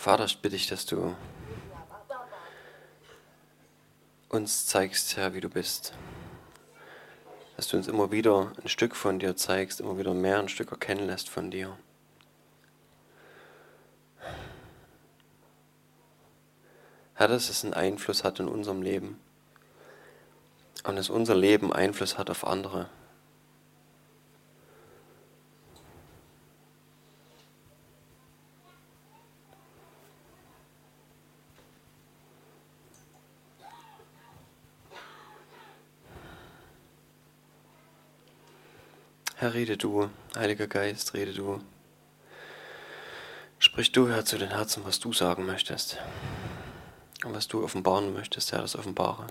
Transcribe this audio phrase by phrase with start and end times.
[0.00, 1.14] Vater, ich bitte dich, dass du
[4.30, 5.92] uns zeigst, Herr, wie du bist.
[7.58, 10.70] Dass du uns immer wieder ein Stück von dir zeigst, immer wieder mehr ein Stück
[10.70, 11.76] erkennen lässt von dir.
[17.12, 19.20] Herr, dass es einen Einfluss hat in unserem Leben
[20.84, 22.88] und dass unser Leben Einfluss hat auf andere.
[39.40, 41.60] Herr, rede du, Heiliger Geist, rede du.
[43.60, 45.96] Sprich du, Herr, zu den Herzen, was du sagen möchtest.
[47.24, 49.28] Und was du offenbaren möchtest, Herr, das offenbare.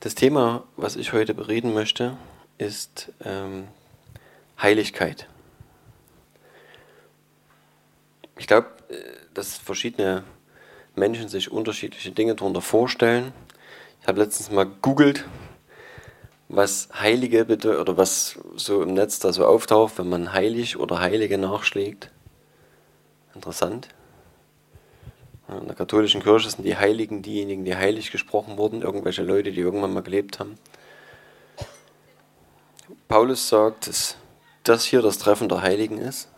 [0.00, 2.18] Das Thema, was ich heute bereden möchte,
[2.58, 3.68] ist ähm,
[4.60, 5.26] Heiligkeit.
[8.36, 8.68] Ich glaube,
[9.32, 10.24] dass verschiedene
[11.00, 13.32] Menschen sich unterschiedliche Dinge darunter vorstellen.
[14.00, 15.24] Ich habe letztens mal gegoogelt,
[16.48, 21.00] was Heilige bitte oder was so im Netz da so auftaucht, wenn man heilig oder
[21.00, 22.10] Heilige nachschlägt.
[23.34, 23.88] Interessant.
[25.48, 29.60] In der katholischen Kirche sind die Heiligen diejenigen, die heilig gesprochen wurden, irgendwelche Leute, die
[29.60, 30.56] irgendwann mal gelebt haben.
[33.08, 34.16] Paulus sagt, dass
[34.62, 36.28] das hier das Treffen der Heiligen ist.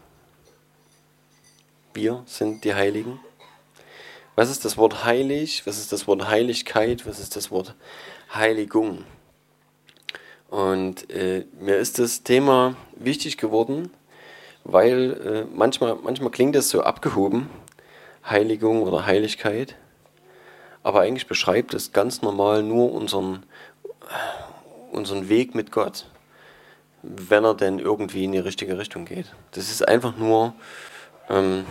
[1.92, 3.20] Wir sind die Heiligen.
[4.34, 5.66] Was ist das Wort heilig?
[5.66, 7.06] Was ist das Wort Heiligkeit?
[7.06, 7.74] Was ist das Wort
[8.32, 9.04] Heiligung?
[10.48, 13.90] Und äh, mir ist das Thema wichtig geworden,
[14.64, 17.50] weil äh, manchmal, manchmal klingt es so abgehoben,
[18.24, 19.76] Heiligung oder Heiligkeit,
[20.82, 23.44] aber eigentlich beschreibt es ganz normal nur unseren,
[24.92, 26.06] unseren Weg mit Gott,
[27.02, 29.34] wenn er denn irgendwie in die richtige Richtung geht.
[29.52, 30.54] Das ist einfach nur
[31.28, 31.64] ähm,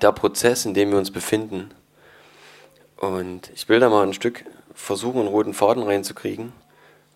[0.00, 1.70] der Prozess, in dem wir uns befinden.
[2.96, 4.44] Und ich will da mal ein Stück
[4.74, 6.52] versuchen, einen roten Faden reinzukriegen,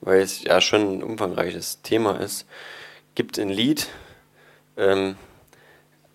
[0.00, 2.47] weil es ja schon ein umfangreiches Thema ist.
[3.15, 3.88] Gibt ein Lied,
[4.76, 5.16] ähm,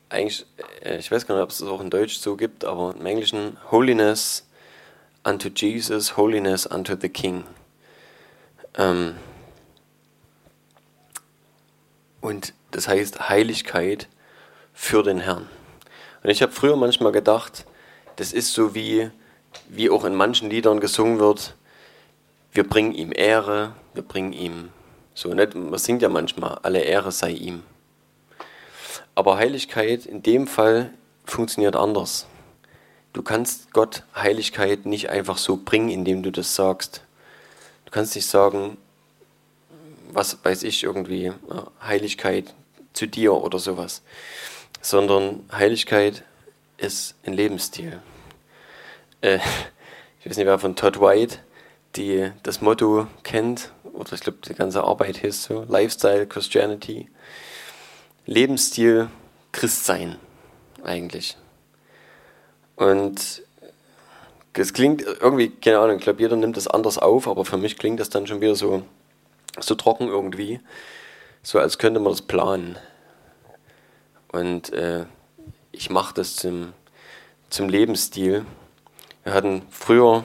[0.10, 0.46] eigentlich,
[0.84, 3.06] äh, ich weiß gar nicht, ob es es auch in Deutsch so gibt, aber im
[3.06, 4.46] Englischen Holiness
[5.24, 7.46] unto Jesus, Holiness unto the King.
[8.76, 9.16] Ähm,
[12.20, 14.08] und das heißt Heiligkeit
[14.74, 15.48] für den Herrn.
[16.24, 17.66] Und ich habe früher manchmal gedacht,
[18.18, 19.10] das ist so wie,
[19.70, 21.56] wie auch in manchen Liedern gesungen wird,
[22.54, 24.70] wir bringen ihm Ehre, wir bringen ihm
[25.14, 27.64] so, nicht, man singt ja manchmal, alle Ehre sei ihm.
[29.16, 30.94] Aber Heiligkeit in dem Fall
[31.26, 32.28] funktioniert anders.
[33.14, 37.02] Du kannst Gott Heiligkeit nicht einfach so bringen, indem du das sagst.
[37.86, 38.78] Du kannst nicht sagen,
[40.12, 41.34] was weiß ich irgendwie,
[41.84, 42.54] Heiligkeit
[42.94, 44.02] zu dir oder sowas
[44.82, 46.24] sondern Heiligkeit
[46.78, 48.02] ist ein Lebensstil.
[49.22, 49.40] Äh,
[50.20, 51.40] ich weiß nicht, wer von Todd White
[51.96, 57.10] die, das Motto kennt, oder ich glaube, die ganze Arbeit hieß so, Lifestyle Christianity.
[58.26, 59.10] Lebensstil
[59.52, 60.18] Christsein,
[60.84, 61.38] eigentlich.
[62.76, 63.44] Und
[64.54, 67.78] es klingt irgendwie, keine Ahnung, ich glaube, jeder nimmt das anders auf, aber für mich
[67.78, 68.84] klingt das dann schon wieder so,
[69.60, 70.60] so trocken irgendwie.
[71.44, 72.78] So als könnte man das planen.
[74.32, 75.06] Und äh,
[75.72, 76.74] ich mache das zum,
[77.50, 78.46] zum Lebensstil.
[79.24, 80.24] Wir hatten früher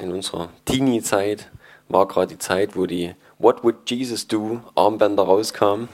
[0.00, 1.50] in unserer Teenie-Zeit,
[1.88, 5.88] war gerade die Zeit, wo die What Would Jesus Do Armbänder rauskamen.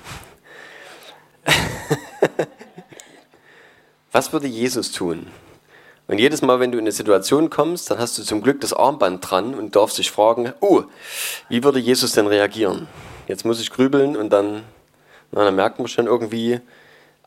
[4.13, 5.27] Was würde Jesus tun?
[6.07, 8.73] Und jedes Mal, wenn du in eine Situation kommst, dann hast du zum Glück das
[8.73, 10.85] Armband dran und darfst dich fragen, oh,
[11.49, 12.87] wie würde Jesus denn reagieren?
[13.27, 14.63] Jetzt muss ich grübeln und dann,
[15.33, 16.61] na, dann merkt man schon irgendwie,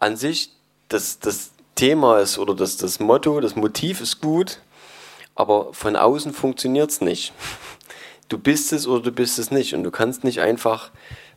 [0.02, 0.52] an sich
[0.90, 4.60] das, das Thema ist oder das, das Motto, das Motiv ist gut,
[5.36, 7.34] aber von außen funktioniert es nicht.
[8.30, 9.74] Du bist es oder du bist es nicht.
[9.74, 10.92] Und du kannst nicht einfach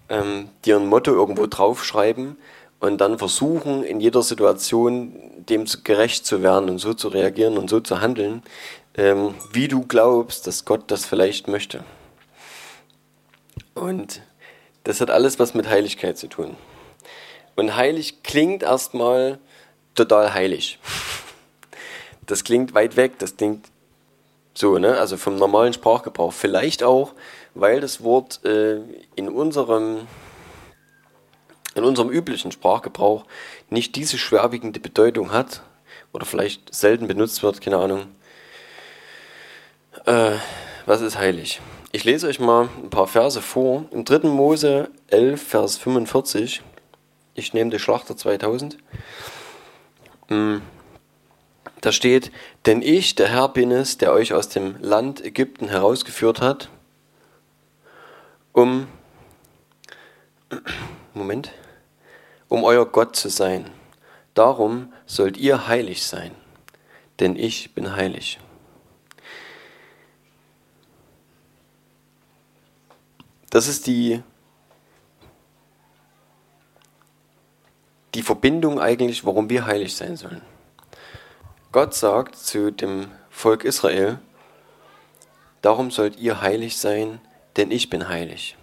[0.08, 2.36] ähm, dir ein Motto irgendwo draufschreiben
[2.78, 5.12] und dann versuchen, in jeder Situation
[5.48, 8.44] dem gerecht zu werden und so zu reagieren und so zu handeln,
[8.96, 11.82] ähm, wie du glaubst, dass Gott das vielleicht möchte.
[13.74, 14.22] Und
[14.84, 16.56] das hat alles was mit Heiligkeit zu tun.
[17.56, 19.38] Und heilig klingt erstmal
[19.94, 20.78] total heilig.
[22.26, 23.66] Das klingt weit weg, das klingt
[24.54, 24.98] so, ne?
[24.98, 26.32] Also vom normalen Sprachgebrauch.
[26.32, 27.12] Vielleicht auch,
[27.54, 28.80] weil das Wort äh,
[29.14, 30.06] in unserem
[31.74, 33.24] in unserem üblichen Sprachgebrauch
[33.68, 35.62] nicht diese schwerwiegende Bedeutung hat
[36.12, 38.06] oder vielleicht selten benutzt wird, keine Ahnung.
[40.06, 40.36] Äh,
[40.86, 41.60] was ist heilig?
[41.90, 43.86] Ich lese euch mal ein paar Verse vor.
[43.90, 44.28] Im 3.
[44.28, 46.62] Mose 11, Vers 45.
[47.34, 48.78] Ich nehme die Schlachter 2000.
[50.28, 50.58] Mm.
[51.80, 52.32] Da steht,
[52.64, 56.70] denn ich, der Herr bin es, der euch aus dem Land Ägypten herausgeführt hat,
[58.52, 58.86] um,
[61.14, 61.52] Moment,
[62.48, 63.70] um euer Gott zu sein.
[64.32, 66.30] Darum sollt ihr heilig sein,
[67.20, 68.38] denn ich bin heilig.
[73.50, 74.22] Das ist die,
[78.14, 80.42] die Verbindung eigentlich, warum wir heilig sein sollen.
[81.72, 84.18] Gott sagt zu dem Volk Israel,
[85.60, 87.20] darum sollt ihr heilig sein,
[87.56, 88.56] denn ich bin heilig.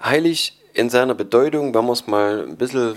[0.00, 2.96] Heilig in seiner Bedeutung, wenn man es mal ein bisschen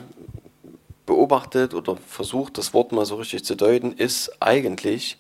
[1.05, 5.17] beobachtet oder versucht, das Wort mal so richtig zu deuten, ist eigentlich,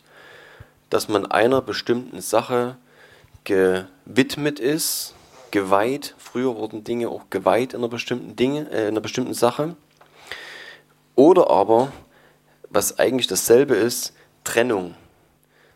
[0.89, 2.77] dass man einer bestimmten Sache
[3.45, 5.15] gewidmet ist,
[5.51, 6.15] geweiht.
[6.17, 9.75] Früher wurden Dinge auch geweiht in einer bestimmten Dinge, äh, in einer bestimmten Sache.
[11.15, 11.91] Oder aber,
[12.69, 14.13] was eigentlich dasselbe ist,
[14.43, 14.95] Trennung.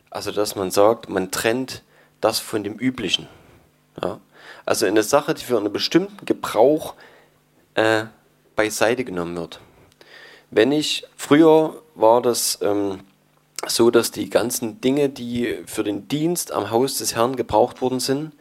[0.10, 1.84] Also, dass man sagt, man trennt
[2.20, 3.28] das von dem Üblichen.
[4.02, 4.20] Ja?
[4.66, 6.94] Also eine Sache, die für einen bestimmten Gebrauch
[7.74, 8.06] äh,
[8.56, 9.60] beiseite genommen wird.
[10.52, 13.00] Wenn ich, früher war das ähm,
[13.68, 18.00] so, dass die ganzen Dinge, die für den Dienst am Haus des Herrn gebraucht worden
[18.00, 18.34] sind,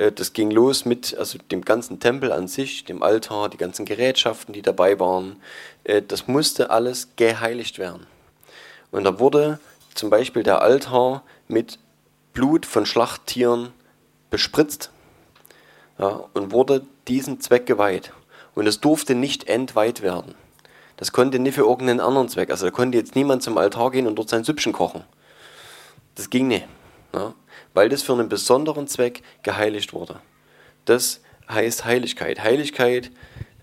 [0.00, 4.54] das ging los mit also dem ganzen Tempel an sich, dem Altar, die ganzen Gerätschaften,
[4.54, 5.36] die dabei waren.
[5.84, 8.06] Äh, das musste alles geheiligt werden.
[8.90, 9.60] Und da wurde
[9.94, 11.78] zum Beispiel der Altar mit
[12.32, 13.74] Blut von Schlachttieren
[14.30, 14.90] bespritzt
[15.98, 18.12] ja, und wurde diesem Zweck geweiht.
[18.54, 20.34] Und es durfte nicht entweiht werden.
[20.96, 22.50] Das konnte nicht für irgendeinen anderen Zweck.
[22.50, 25.04] Also da konnte jetzt niemand zum Altar gehen und dort sein Süppchen kochen.
[26.14, 26.66] Das ging nicht.
[27.14, 27.34] Ja?
[27.74, 30.20] Weil das für einen besonderen Zweck geheiligt wurde.
[30.84, 32.42] Das heißt Heiligkeit.
[32.42, 33.10] Heiligkeit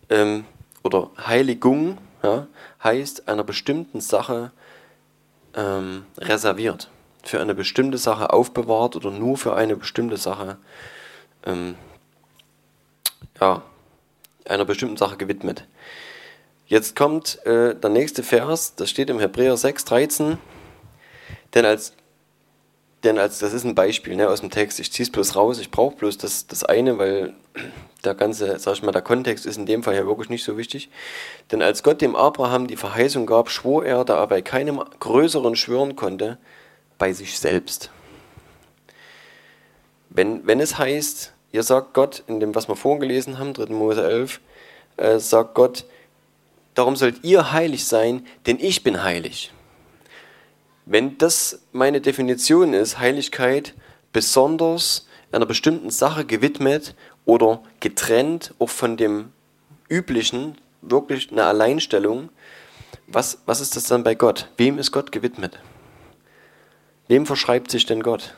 [0.10, 0.46] ähm,
[0.84, 2.48] oder Heiligung ja,
[2.84, 4.52] heißt einer bestimmten Sache
[5.56, 6.90] ähm, reserviert.
[7.24, 10.58] Für eine bestimmte Sache aufbewahrt oder nur für eine bestimmte Sache
[11.46, 11.76] ähm,
[13.40, 13.64] ja,
[14.46, 15.66] einer bestimmten Sache gewidmet.
[16.68, 20.38] Jetzt kommt äh, der nächste Vers, das steht im Hebräer 6, 13.
[21.54, 21.94] Denn als,
[23.04, 25.60] denn als das ist ein Beispiel ne, aus dem Text, ich ziehe es bloß raus,
[25.60, 27.34] ich brauche bloß das, das eine, weil
[28.04, 30.58] der ganze, sag ich mal, der Kontext ist in dem Fall ja wirklich nicht so
[30.58, 30.90] wichtig.
[31.52, 35.56] Denn als Gott dem Abraham die Verheißung gab, schwor er, da er bei keinem Größeren
[35.56, 36.38] schwören konnte,
[36.98, 37.92] bei sich selbst.
[40.10, 43.74] Wenn, wenn es heißt, ihr sagt Gott, in dem, was wir vorgelesen haben, 3.
[43.74, 44.40] Mose 11,
[44.98, 45.86] äh, sagt Gott,
[46.78, 49.52] Darum sollt ihr heilig sein, denn ich bin heilig.
[50.90, 53.74] Wenn das meine Definition ist, Heiligkeit
[54.14, 56.96] besonders einer bestimmten Sache gewidmet
[57.26, 59.34] oder getrennt, auch von dem
[59.90, 62.30] üblichen, wirklich eine Alleinstellung,
[63.06, 64.50] was, was ist das dann bei Gott?
[64.56, 65.60] Wem ist Gott gewidmet?
[67.10, 68.36] Wem verschreibt sich denn Gott?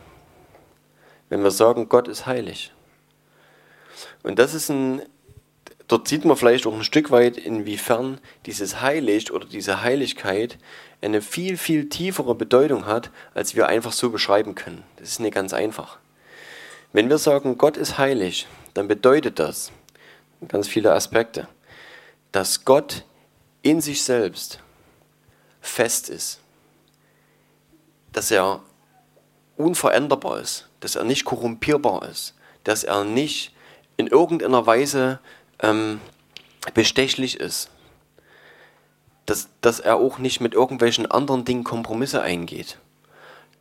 [1.29, 2.73] Wenn wir sagen, Gott ist heilig.
[4.23, 5.03] Und das ist ein
[5.89, 10.57] dort sieht man vielleicht auch ein Stück weit, inwiefern dieses Heilig oder diese Heiligkeit
[11.01, 14.83] eine viel, viel tiefere Bedeutung hat, als wir einfach so beschreiben können.
[14.97, 15.97] Das ist nicht ganz einfach.
[16.91, 19.71] Wenn wir sagen, Gott ist heilig, dann bedeutet das
[20.47, 21.47] ganz viele Aspekte,
[22.31, 23.05] dass Gott
[23.61, 24.59] in sich selbst
[25.61, 26.39] fest ist,
[28.11, 28.61] dass er
[29.57, 33.53] unveränderbar ist, dass er nicht korrumpierbar ist, dass er nicht
[33.97, 35.19] in irgendeiner Weise
[35.61, 35.99] ähm,
[36.73, 37.69] bestechlich ist.
[39.29, 42.79] Dass, dass er auch nicht mit irgendwelchen anderen Dingen Kompromisse eingeht.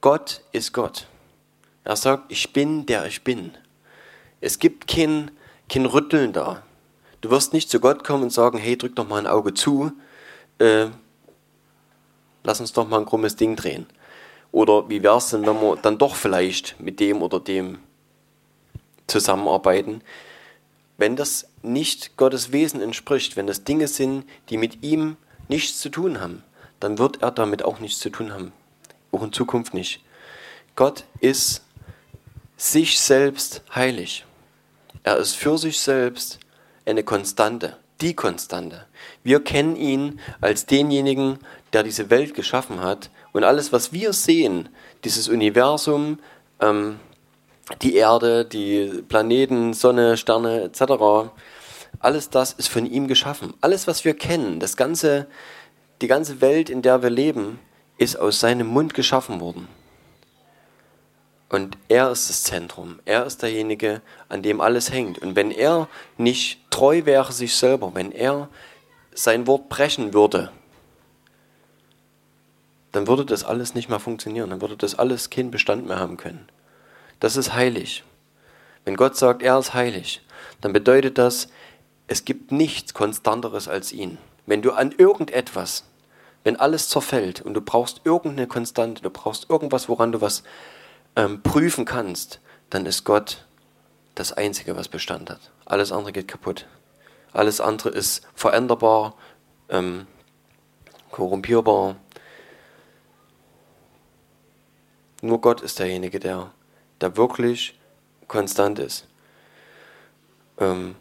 [0.01, 1.07] Gott ist Gott.
[1.85, 3.53] Er sagt, ich bin der ich bin.
[4.41, 5.31] Es gibt kein,
[5.69, 6.63] kein Rütteln da.
[7.21, 9.93] Du wirst nicht zu Gott kommen und sagen, hey, drück doch mal ein Auge zu,
[10.59, 10.87] äh,
[12.45, 13.87] lass uns doch mal ein krummes Ding drehen.
[14.53, 17.79] Oder wie wäre es denn, wenn wir dann doch vielleicht mit dem oder dem
[19.07, 20.03] zusammenarbeiten?
[20.99, 25.17] wenn das nicht Gottes Wesen entspricht, wenn das Dinge sind, die mit ihm
[25.49, 26.43] nichts zu tun haben,
[26.81, 28.53] dann wird er damit auch nichts zu tun haben.
[29.13, 30.03] Auch in Zukunft nicht.
[30.77, 31.63] Gott ist
[32.57, 34.25] sich selbst heilig.
[35.03, 36.39] Er ist für sich selbst
[36.85, 38.87] eine Konstante, die Konstante.
[39.23, 41.39] Wir kennen ihn als denjenigen,
[41.73, 43.11] der diese Welt geschaffen hat.
[43.33, 44.69] Und alles, was wir sehen,
[45.05, 46.19] dieses Universum,
[46.61, 46.99] ähm,
[47.83, 51.31] die Erde, die Planeten, Sonne, Sterne etc.
[52.01, 53.55] Alles das ist von ihm geschaffen.
[53.61, 55.27] Alles, was wir kennen, das ganze,
[56.01, 57.59] die ganze Welt, in der wir leben,
[57.97, 59.69] ist aus seinem Mund geschaffen worden.
[61.49, 63.01] Und er ist das Zentrum.
[63.05, 65.19] Er ist derjenige, an dem alles hängt.
[65.19, 65.89] Und wenn er
[66.19, 68.49] nicht treu wäre sich selber, wenn er
[69.15, 70.53] sein Wort brechen würde,
[72.93, 74.51] dann würde das alles nicht mehr funktionieren.
[74.51, 76.49] Dann würde das alles keinen Bestand mehr haben können.
[77.19, 78.05] Das ist heilig.
[78.85, 80.23] Wenn Gott sagt, er ist heilig,
[80.61, 81.49] dann bedeutet das,
[82.09, 84.19] es gibt nichts Konstanteres als ihn.
[84.47, 85.85] Wenn du an irgendetwas,
[86.43, 90.43] wenn alles zerfällt und du brauchst irgendeine Konstante, du brauchst irgendwas, woran du was
[91.17, 93.47] ähm, prüfen kannst, dann ist Gott
[94.15, 95.53] das Einzige, was Bestand hat.
[95.67, 96.67] Alles andere geht kaputt.
[97.33, 99.15] Alles andere ist veränderbar,
[99.69, 100.07] ähm,
[101.11, 101.97] korrumpierbar.
[105.21, 106.53] Nur Gott ist derjenige, der,
[107.03, 107.79] der wirklich
[108.29, 109.07] konstant ist.
[110.59, 110.95] Ähm,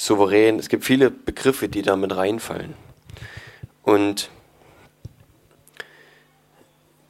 [0.00, 0.58] souverän.
[0.58, 2.74] Es gibt viele Begriffe, die da mit reinfallen.
[3.82, 4.30] Und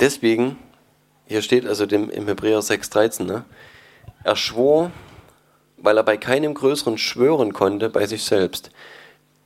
[0.01, 0.57] deswegen
[1.31, 3.45] hier steht also dem, im Hebräer 6,13, ne?
[4.25, 4.91] er schwor,
[5.77, 8.73] weil er bei keinem Größeren schwören konnte, bei sich selbst.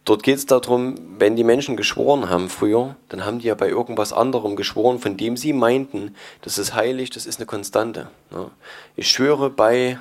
[0.06, 3.68] Dort geht es darum, wenn die Menschen geschworen haben früher, dann haben die ja bei
[3.68, 8.08] irgendwas anderem geschworen, von dem sie meinten, das ist heilig, das ist eine Konstante.
[8.30, 8.50] Ne?
[8.96, 9.98] Ich schwöre bei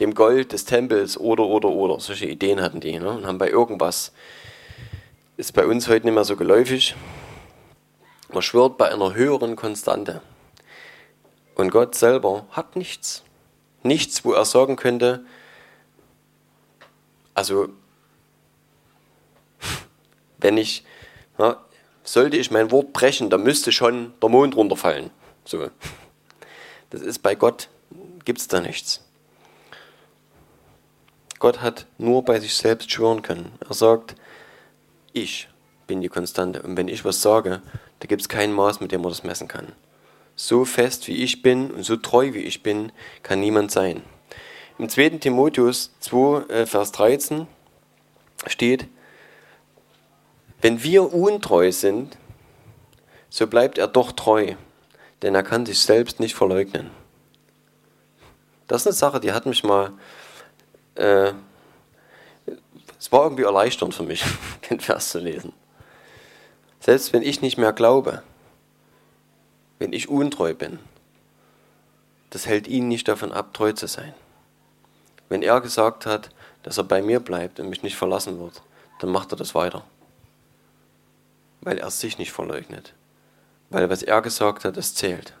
[0.00, 2.00] dem Gold des Tempels oder, oder, oder.
[2.00, 3.10] Solche Ideen hatten die ne?
[3.10, 4.12] und haben bei irgendwas.
[5.36, 6.96] Ist bei uns heute nicht mehr so geläufig.
[8.32, 10.22] Man schwört bei einer höheren Konstante.
[11.54, 13.22] Und Gott selber hat nichts.
[13.82, 15.24] Nichts, wo er sagen könnte,
[17.34, 17.68] also
[20.38, 20.84] wenn ich,
[21.38, 21.62] ja,
[22.02, 25.10] sollte ich mein Wort brechen, dann müsste schon der Mond runterfallen.
[25.44, 25.68] So.
[26.90, 27.68] Das ist bei Gott,
[28.24, 29.02] gibt es da nichts.
[31.40, 33.50] Gott hat nur bei sich selbst schwören können.
[33.66, 34.14] Er sagt,
[35.14, 35.48] ich
[35.86, 36.62] bin die Konstante.
[36.62, 37.62] Und wenn ich was sage,
[37.98, 39.72] da gibt es kein Maß, mit dem man das messen kann.
[40.36, 42.92] So fest wie ich bin und so treu wie ich bin,
[43.22, 44.02] kann niemand sein.
[44.78, 45.18] Im 2.
[45.18, 47.46] Timotheus 2, äh, Vers 13
[48.46, 48.86] steht,
[50.60, 52.18] wenn wir untreu sind,
[53.30, 54.54] so bleibt er doch treu,
[55.22, 56.90] denn er kann sich selbst nicht verleugnen.
[58.66, 59.92] Das ist eine Sache, die hat mich mal,
[61.00, 61.32] äh,
[62.98, 64.24] es war irgendwie erleichternd für mich,
[64.70, 65.52] den Vers zu lesen.
[66.80, 68.22] Selbst wenn ich nicht mehr glaube,
[69.78, 70.78] wenn ich untreu bin,
[72.30, 74.14] das hält ihn nicht davon ab, treu zu sein.
[75.28, 76.30] Wenn er gesagt hat,
[76.62, 78.62] dass er bei mir bleibt und mich nicht verlassen wird,
[79.00, 79.84] dann macht er das weiter.
[81.60, 82.94] Weil er sich nicht verleugnet.
[83.70, 85.34] Weil was er gesagt hat, das zählt.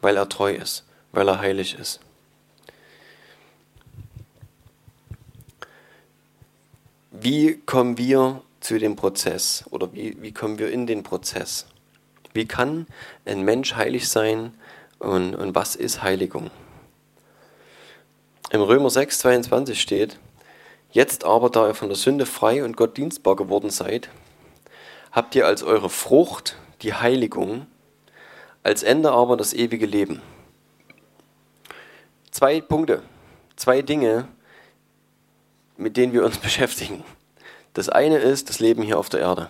[0.00, 2.00] Weil er treu ist, weil er heilig ist.
[7.22, 11.66] Wie kommen wir zu dem Prozess oder wie, wie kommen wir in den Prozess?
[12.32, 12.86] Wie kann
[13.26, 14.54] ein Mensch heilig sein
[15.00, 16.50] und, und was ist Heiligung?
[18.50, 20.18] Im Römer 6, 22 steht,
[20.92, 24.08] Jetzt aber, da ihr von der Sünde frei und Gott dienstbar geworden seid,
[25.12, 27.66] habt ihr als eure Frucht die Heiligung,
[28.62, 30.22] als Ende aber das ewige Leben.
[32.30, 33.02] Zwei Punkte,
[33.56, 34.26] zwei Dinge,
[35.80, 37.02] mit denen wir uns beschäftigen.
[37.72, 39.48] Das eine ist das Leben hier auf der Erde,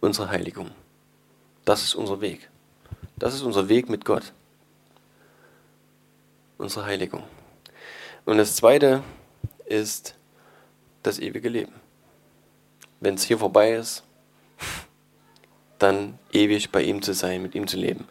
[0.00, 0.70] unsere Heiligung.
[1.64, 2.48] Das ist unser Weg.
[3.16, 4.32] Das ist unser Weg mit Gott.
[6.56, 7.22] Unsere Heiligung.
[8.24, 9.02] Und das Zweite
[9.66, 10.14] ist
[11.02, 11.72] das ewige Leben.
[13.00, 14.02] Wenn es hier vorbei ist,
[15.78, 18.08] dann ewig bei ihm zu sein, mit ihm zu leben.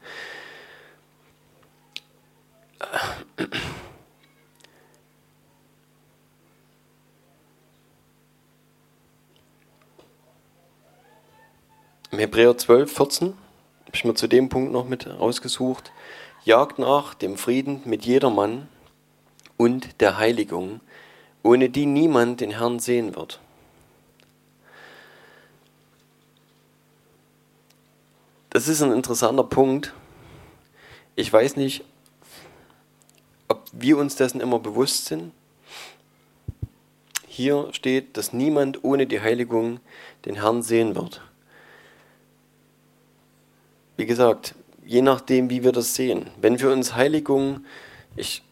[12.10, 15.92] Im Hebräer 12, 14 habe ich mir zu dem Punkt noch mit rausgesucht.
[16.46, 18.70] Jagt nach dem Frieden mit jedermann
[19.58, 20.80] und der Heiligung,
[21.44, 23.42] ohne die niemand den Herrn sehen wird.
[28.52, 29.94] Das ist ein interessanter Punkt.
[31.18, 31.84] Ich weiß nicht,
[33.50, 35.34] ob wir uns dessen immer bewusst sind.
[37.28, 39.82] Hier steht, dass niemand ohne die Heiligung
[40.24, 41.22] den Herrn sehen wird
[43.98, 44.54] wie gesagt,
[44.86, 46.30] je nachdem, wie wir das sehen.
[46.40, 47.66] Wenn wir uns Heiligung,
[48.16, 48.44] ich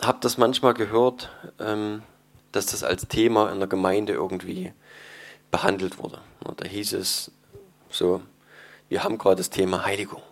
[0.00, 1.30] habe das manchmal gehört,
[1.60, 2.02] ähm,
[2.52, 4.72] dass das als Thema in der Gemeinde irgendwie
[5.50, 6.18] behandelt wurde.
[6.56, 7.30] Da hieß es
[7.90, 8.22] so,
[8.88, 10.22] wir haben gerade das Thema Heiligung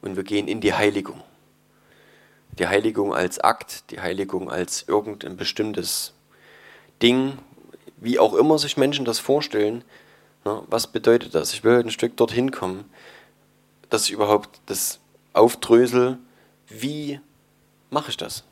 [0.00, 1.22] und wir gehen in die Heiligung.
[2.58, 6.14] Die Heiligung als Akt, die Heiligung als irgendein bestimmtes
[7.02, 7.38] Ding,
[7.96, 9.82] wie auch immer sich Menschen das vorstellen.
[10.44, 11.52] Was bedeutet das?
[11.52, 12.84] Ich will ein Stück dorthin kommen
[13.94, 14.98] dass ich überhaupt das
[15.34, 16.18] aufdrösel,
[16.66, 17.20] wie
[17.90, 18.42] mache ich das?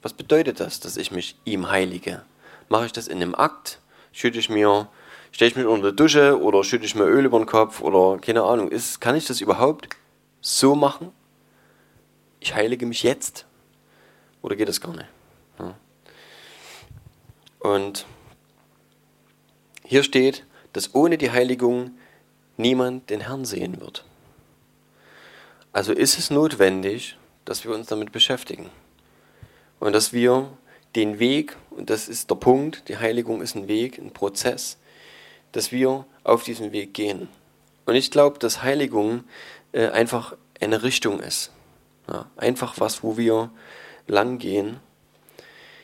[0.00, 2.22] Was bedeutet das, dass ich mich ihm heilige?
[2.70, 3.80] Mache ich das in einem Akt?
[4.12, 4.88] Schütte ich mir,
[5.30, 8.18] stelle ich mich unter die Dusche oder schütte ich mir Öl über den Kopf oder
[8.18, 8.70] keine Ahnung.
[8.70, 9.90] Ist, kann ich das überhaupt
[10.40, 11.12] so machen?
[12.40, 13.44] Ich heilige mich jetzt?
[14.40, 15.08] Oder geht das gar nicht?
[15.58, 15.74] Ja.
[17.60, 18.06] Und
[19.84, 21.90] hier steht, dass ohne die Heiligung
[22.56, 24.07] niemand den Herrn sehen wird.
[25.72, 28.70] Also ist es notwendig, dass wir uns damit beschäftigen
[29.80, 30.50] und dass wir
[30.96, 34.78] den Weg, und das ist der Punkt, die Heiligung ist ein Weg, ein Prozess,
[35.52, 37.28] dass wir auf diesen Weg gehen.
[37.86, 39.24] Und ich glaube, dass Heiligung
[39.72, 41.52] äh, einfach eine Richtung ist.
[42.10, 43.50] Ja, einfach was, wo wir
[44.06, 44.80] lang gehen.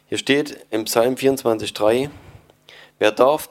[0.09, 2.11] Hier steht im Psalm 24,3,
[2.99, 3.50] wer darf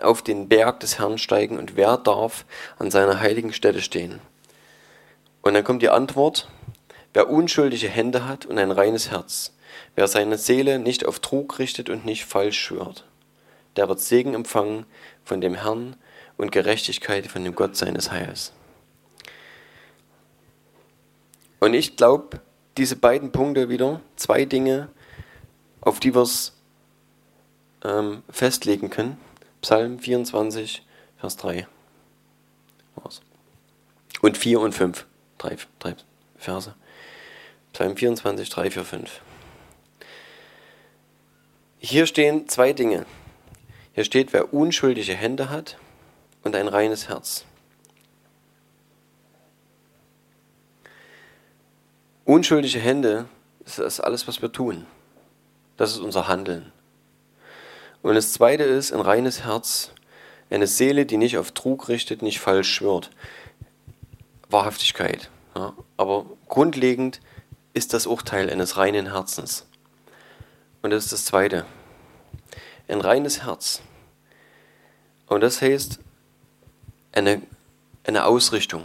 [0.00, 2.44] auf den Berg des Herrn steigen und wer darf
[2.78, 4.20] an seiner heiligen Stätte stehen?
[5.42, 6.48] Und dann kommt die Antwort,
[7.14, 9.54] wer unschuldige Hände hat und ein reines Herz,
[9.94, 13.04] wer seine Seele nicht auf Trug richtet und nicht falsch schwört,
[13.76, 14.86] der wird Segen empfangen
[15.24, 15.96] von dem Herrn
[16.36, 18.52] und Gerechtigkeit von dem Gott seines Heils.
[21.58, 22.40] Und ich glaube,
[22.76, 24.88] diese beiden Punkte wieder, zwei Dinge,
[25.80, 26.54] auf die wir es
[27.84, 29.18] ähm, festlegen können.
[29.60, 30.82] Psalm 24,
[31.18, 31.66] Vers 3.
[34.22, 35.06] Und 4 und 5
[35.40, 35.96] drei, drei
[36.36, 36.74] Verse.
[37.72, 39.20] Psalm 24, 3, 4, 5.
[41.78, 43.06] Hier stehen zwei Dinge.
[43.94, 45.76] Hier steht, wer unschuldige Hände hat
[46.42, 47.44] und ein reines Herz.
[52.24, 53.26] Unschuldige Hände
[53.64, 54.86] ist alles, was wir tun.
[55.76, 56.72] Das ist unser Handeln.
[58.02, 59.92] Und das Zweite ist ein reines Herz,
[60.50, 63.10] eine Seele, die nicht auf Trug richtet, nicht falsch schwört.
[64.52, 65.30] Wahrhaftigkeit.
[65.54, 65.74] Ja.
[65.96, 67.20] Aber grundlegend
[67.72, 69.66] ist das Urteil eines reinen Herzens.
[70.82, 71.66] Und das ist das Zweite.
[72.88, 73.82] Ein reines Herz.
[75.26, 76.00] Und das heißt
[77.12, 77.42] eine,
[78.04, 78.84] eine Ausrichtung.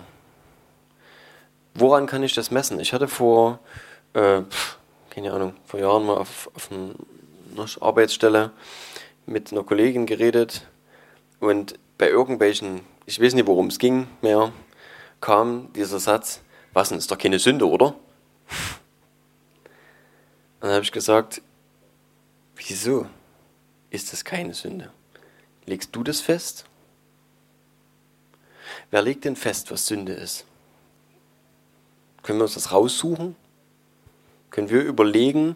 [1.73, 2.80] Woran kann ich das messen?
[2.80, 3.60] Ich hatte vor,
[4.13, 4.41] äh,
[5.10, 6.93] keine Ahnung, vor Jahren mal auf, auf einer
[7.82, 8.51] Arbeitsstelle
[9.25, 10.67] mit einer Kollegin geredet
[11.39, 14.51] und bei irgendwelchen, ich weiß nicht, worum es ging mehr,
[15.25, 17.88] kam dieser Satz, was denn, ist doch keine Sünde, oder?
[17.88, 17.95] Und
[20.59, 21.41] dann habe ich gesagt,
[22.55, 23.07] wieso
[23.89, 24.91] ist das keine Sünde?
[25.65, 26.65] Legst du das fest?
[28.91, 30.45] Wer legt denn fest, was Sünde ist?
[32.21, 33.35] Können wir uns das raussuchen?
[34.51, 35.55] Können wir überlegen,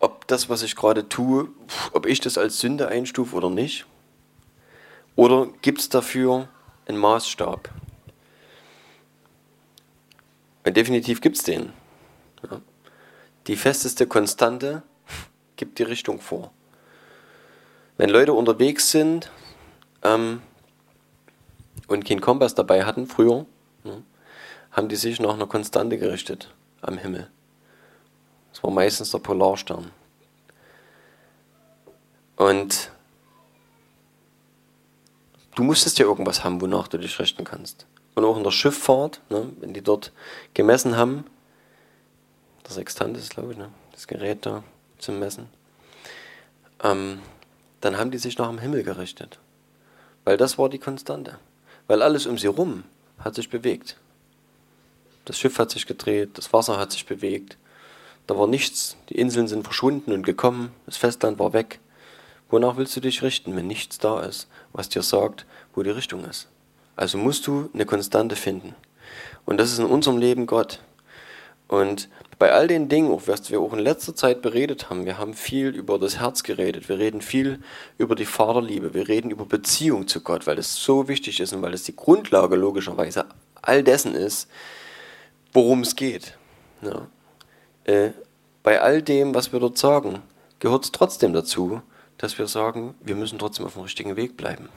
[0.00, 1.48] ob das, was ich gerade tue,
[1.92, 3.84] ob ich das als Sünde einstufe oder nicht?
[5.14, 6.48] Oder gibt es dafür
[6.86, 7.68] einen Maßstab?
[10.72, 11.72] Definitiv gibt es den.
[12.50, 12.60] Ja.
[13.46, 14.82] Die festeste Konstante
[15.56, 16.52] gibt die Richtung vor.
[17.98, 19.30] Wenn Leute unterwegs sind
[20.02, 20.40] ähm,
[21.86, 23.44] und keinen Kompass dabei hatten früher,
[23.84, 23.98] ja,
[24.72, 27.30] haben die sich nach einer Konstante gerichtet am Himmel.
[28.52, 29.90] Das war meistens der Polarstern.
[32.36, 32.90] Und
[35.54, 39.20] du musstest ja irgendwas haben, wonach du dich richten kannst und auch in der Schifffahrt,
[39.28, 40.12] ne, wenn die dort
[40.54, 41.24] gemessen haben,
[42.64, 44.62] der Sextant ist, glaube ich, ne, das Gerät da
[44.98, 45.48] zum Messen,
[46.82, 47.20] ähm,
[47.80, 49.38] dann haben die sich nach dem Himmel gerichtet.
[50.24, 51.38] Weil das war die Konstante.
[51.86, 52.84] Weil alles um sie rum
[53.18, 53.96] hat sich bewegt.
[55.26, 57.56] Das Schiff hat sich gedreht, das Wasser hat sich bewegt.
[58.26, 61.80] Da war nichts, die Inseln sind verschwunden und gekommen, das Festland war weg.
[62.50, 66.24] Wonach willst du dich richten, wenn nichts da ist, was dir sagt, wo die Richtung
[66.24, 66.48] ist?
[66.96, 68.74] Also musst du eine Konstante finden.
[69.44, 70.80] Und das ist in unserem Leben Gott.
[71.68, 75.34] Und bei all den Dingen, was wir auch in letzter Zeit beredet haben, wir haben
[75.34, 77.60] viel über das Herz geredet, wir reden viel
[77.96, 81.62] über die Vaterliebe, wir reden über Beziehung zu Gott, weil das so wichtig ist und
[81.62, 83.26] weil das die Grundlage logischerweise
[83.62, 84.48] all dessen ist,
[85.52, 86.36] worum es geht.
[86.82, 87.06] Ja.
[87.84, 88.10] Äh,
[88.62, 90.22] bei all dem, was wir dort sagen,
[90.58, 91.82] gehört es trotzdem dazu,
[92.18, 94.68] dass wir sagen, wir müssen trotzdem auf dem richtigen Weg bleiben.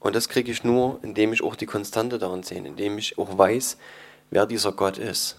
[0.00, 3.36] Und das kriege ich nur, indem ich auch die Konstante darin sehe, indem ich auch
[3.36, 3.76] weiß,
[4.30, 5.38] wer dieser Gott ist.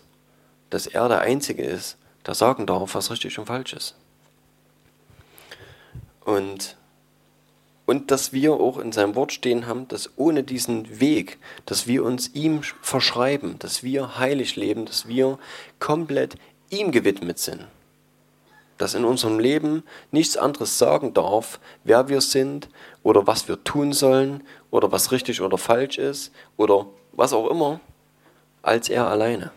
[0.70, 3.96] Dass er der Einzige ist, der sagen darf, was richtig und falsch ist.
[6.26, 6.76] Und,
[7.86, 12.04] und dass wir auch in seinem Wort stehen haben, dass ohne diesen Weg, dass wir
[12.04, 15.40] uns ihm verschreiben, dass wir heilig leben, dass wir
[15.80, 16.36] komplett
[16.70, 17.66] ihm gewidmet sind
[18.80, 22.70] dass in unserem Leben nichts anderes sagen darf, wer wir sind
[23.04, 27.82] oder was wir tun sollen oder was richtig oder falsch ist oder was auch immer,
[28.62, 29.52] als er alleine.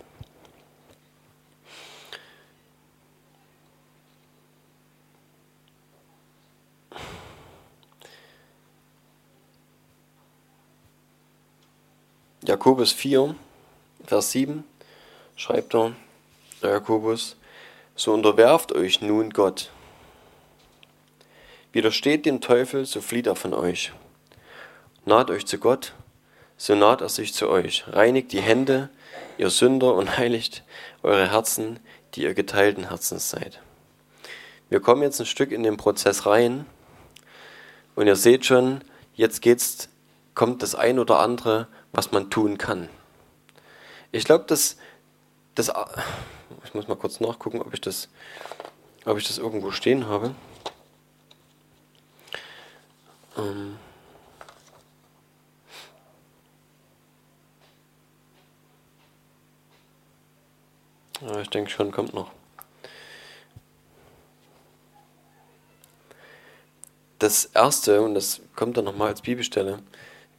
[12.45, 13.37] Jakobus 4,
[14.05, 14.65] Vers 7
[15.37, 15.93] schreibt er,
[16.61, 17.37] Jakobus,
[17.95, 19.71] so unterwerft euch nun Gott.
[21.73, 23.93] Widersteht dem Teufel, so flieht er von euch.
[25.05, 25.95] Naht euch zu Gott,
[26.57, 27.85] so naht er sich zu euch.
[27.89, 28.91] Reinigt die Hände,
[29.39, 30.65] ihr Sünder, und heiligt
[31.03, 31.81] eure Herzen,
[32.15, 33.61] die ihr geteilten Herzens seid.
[34.69, 36.67] Wir kommen jetzt ein Stück in den Prozess rein
[37.95, 38.83] und ihr seht schon,
[39.15, 39.89] jetzt geht's,
[40.35, 42.89] kommt das ein oder andere, was man tun kann.
[44.13, 44.77] Ich glaube, dass
[45.55, 45.71] das,
[46.65, 48.09] ich muss mal kurz nachgucken, ob ich das,
[49.05, 50.35] ob ich das irgendwo stehen habe.
[53.37, 53.79] Ähm
[61.21, 62.31] ja, ich denke schon, kommt noch.
[67.19, 69.79] Das erste, und das kommt dann nochmal als Bibelstelle,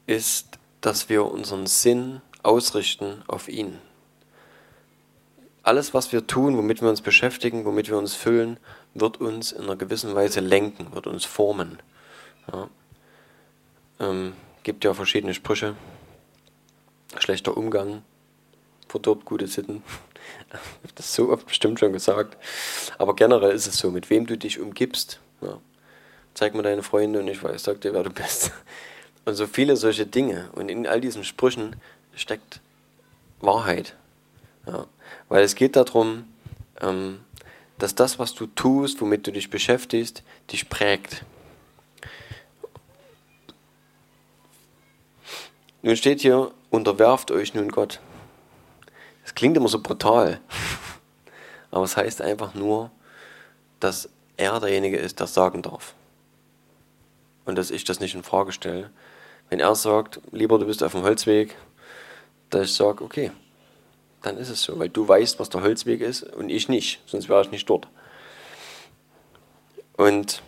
[0.06, 3.80] ist, dass wir unseren Sinn ausrichten auf ihn
[5.64, 8.58] alles, was wir tun, womit wir uns beschäftigen, womit wir uns füllen,
[8.94, 11.80] wird uns in einer gewissen Weise lenken, wird uns formen.
[12.52, 12.70] Ja.
[14.00, 15.76] Ähm, gibt ja verschiedene Sprüche.
[17.18, 18.04] Schlechter Umgang
[18.88, 19.84] verdirbt gute Sitten.
[20.96, 22.38] Das so oft bestimmt schon gesagt.
[22.98, 25.20] Aber generell ist es so, mit wem du dich umgibst.
[25.42, 25.60] Ja.
[26.34, 28.52] Zeig mir deine Freunde und ich weiß, sag dir, wer du bist.
[29.26, 30.50] Und so viele solche Dinge.
[30.54, 31.78] Und in all diesen Sprüchen
[32.14, 32.60] steckt
[33.40, 33.96] Wahrheit.
[34.68, 34.86] Ja.
[35.30, 36.26] Weil es geht darum,
[36.82, 37.22] ähm,
[37.78, 41.26] dass das, was du tust, womit du dich beschäftigst, dich prägt.
[45.82, 48.00] Nun steht hier, unterwerft euch nun Gott.
[49.24, 50.40] Das klingt immer so brutal,
[51.72, 52.90] aber es heißt einfach nur,
[53.80, 55.94] dass er derjenige ist, der sagen darf.
[57.46, 58.92] Und dass ich das nicht in Frage stelle.
[59.50, 61.56] Wenn er sagt, lieber du bist auf dem Holzweg,
[62.50, 63.32] dass ich sage, okay,
[64.24, 67.30] dann ist es so, weil du weißt, was der Holzweg ist und ich nicht, sonst
[67.30, 67.88] wäre ich nicht dort.
[69.96, 70.42] Und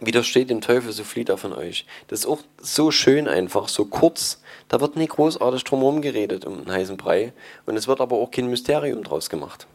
[0.00, 1.86] widersteht dem Teufel, so flieht er von euch.
[2.08, 4.42] Das ist auch so schön einfach, so kurz.
[4.68, 7.32] Da wird nicht großartig drumherum geredet um einen heißen Brei.
[7.66, 9.66] Und es wird aber auch kein Mysterium draus gemacht.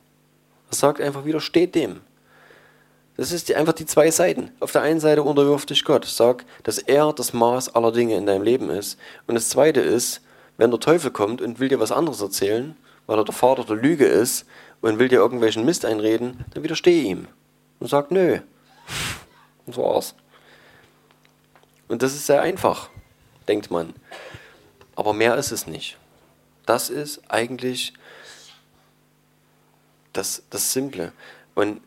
[0.70, 2.02] Er sagt einfach, widersteht dem.
[3.16, 4.52] Das ist einfach die zwei Seiten.
[4.60, 6.06] Auf der einen Seite unterwirf dich Gott.
[6.06, 9.00] Sag, dass er das Maß aller Dinge in deinem Leben ist.
[9.28, 10.22] Und das zweite ist,
[10.58, 12.76] wenn der Teufel kommt und will dir was anderes erzählen,
[13.08, 14.46] weil er der Vater der Lüge ist
[14.82, 17.28] und will dir irgendwelchen Mist einreden, dann widerstehe ihm
[17.80, 18.40] und sag nö.
[19.66, 20.14] Und so war's.
[21.88, 22.90] Und das ist sehr einfach,
[23.48, 23.94] denkt man.
[24.96, 25.98] Aber mehr ist es nicht.
[26.66, 27.94] Das ist eigentlich
[30.14, 31.14] das, das Simple.
[31.56, 31.82] Und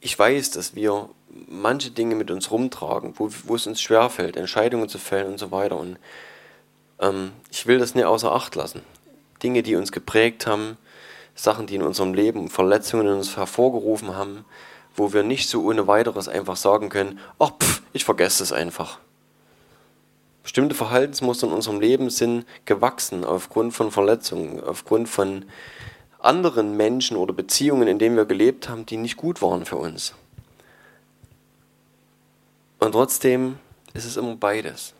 [0.00, 1.08] ich weiß, dass wir
[1.48, 5.50] manche Dinge mit uns rumtragen, wo, wo es uns schwerfällt, Entscheidungen zu fällen und so
[5.50, 5.78] weiter.
[5.78, 5.98] Und
[7.00, 8.82] ähm, ich will das nicht außer Acht lassen.
[9.42, 10.76] Dinge, die uns geprägt haben,
[11.34, 14.44] Sachen, die in unserem Leben Verletzungen in uns hervorgerufen haben,
[14.94, 18.98] wo wir nicht so ohne weiteres einfach sagen können, ach, pff, ich vergesse es einfach.
[20.42, 25.44] Bestimmte Verhaltensmuster in unserem Leben sind gewachsen aufgrund von Verletzungen, aufgrund von
[26.20, 30.14] anderen Menschen oder Beziehungen, in denen wir gelebt haben, die nicht gut waren für uns.
[32.78, 33.58] Und trotzdem
[33.92, 34.94] ist es immer beides.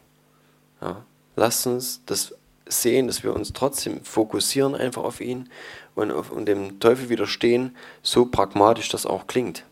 [0.80, 1.04] Ja.
[1.36, 2.34] Lasst uns das
[2.66, 5.48] sehen, dass wir uns trotzdem fokussieren einfach auf ihn
[5.94, 9.64] und, auf, und dem Teufel widerstehen, so pragmatisch das auch klingt.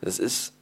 [0.00, 0.52] Das ist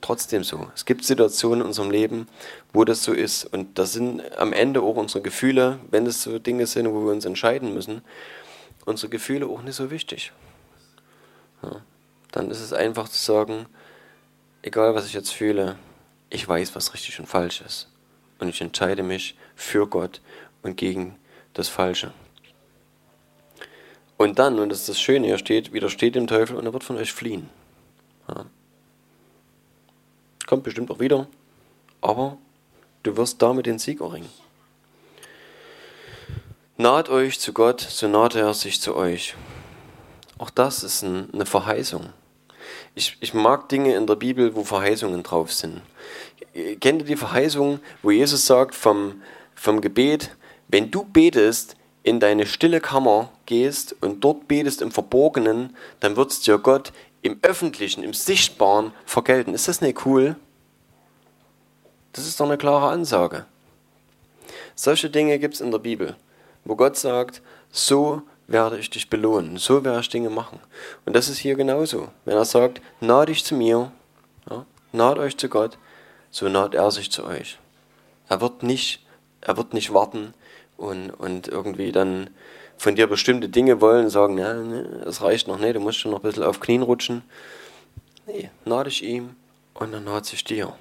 [0.00, 0.70] trotzdem so.
[0.74, 2.28] Es gibt Situationen in unserem Leben,
[2.72, 3.44] wo das so ist.
[3.44, 7.12] Und das sind am Ende auch unsere Gefühle, wenn es so Dinge sind, wo wir
[7.12, 8.02] uns entscheiden müssen,
[8.84, 10.32] unsere Gefühle auch nicht so wichtig.
[11.62, 11.80] Ja.
[12.32, 13.66] Dann ist es einfach zu sagen,
[14.62, 15.76] egal was ich jetzt fühle,
[16.30, 17.88] ich weiß, was richtig und falsch ist.
[18.38, 20.20] Und ich entscheide mich für Gott
[20.62, 21.16] und gegen
[21.54, 22.12] das Falsche.
[24.16, 26.84] Und dann, und das ist das Schöne, er steht, widersteht dem Teufel und er wird
[26.84, 27.48] von euch fliehen.
[28.28, 28.46] Ja.
[30.46, 31.26] Kommt bestimmt auch wieder,
[32.00, 32.38] aber
[33.02, 34.28] du wirst damit den Sieg erringen.
[36.76, 39.34] Naht euch zu Gott, so naht er sich zu euch.
[40.38, 42.12] Auch das ist ein, eine Verheißung.
[42.94, 45.82] Ich, ich mag Dinge in der Bibel, wo Verheißungen drauf sind.
[46.80, 49.22] Kennt ihr die Verheißung, wo Jesus sagt vom,
[49.54, 50.30] vom Gebet,
[50.72, 56.32] wenn du betest, in deine stille Kammer gehst und dort betest im Verborgenen, dann wird
[56.32, 59.54] es dir Gott im Öffentlichen, im Sichtbaren vergelten.
[59.54, 60.34] Ist das nicht cool?
[62.12, 63.46] Das ist doch eine klare Ansage.
[64.74, 66.16] Solche Dinge gibt es in der Bibel.
[66.64, 70.60] wo Gott sagt, so werde ich dich belohnen, so werde ich Dinge machen.
[71.04, 72.08] Und das ist hier genauso.
[72.24, 73.90] Wenn er sagt, naht dich zu mir,
[74.48, 75.78] ja, naht euch zu Gott,
[76.30, 77.58] so naht er sich zu euch.
[78.28, 79.04] Er wird nicht,
[79.42, 80.32] er wird nicht warten
[80.76, 82.30] und, und irgendwie dann
[82.78, 86.10] von dir bestimmte Dinge wollen, sagen, ja, ne, es reicht noch nicht, du musst schon
[86.10, 87.22] noch ein bisschen auf Knien rutschen.
[88.26, 89.36] Nee, naht dich ihm
[89.74, 90.74] und dann naht sich dir.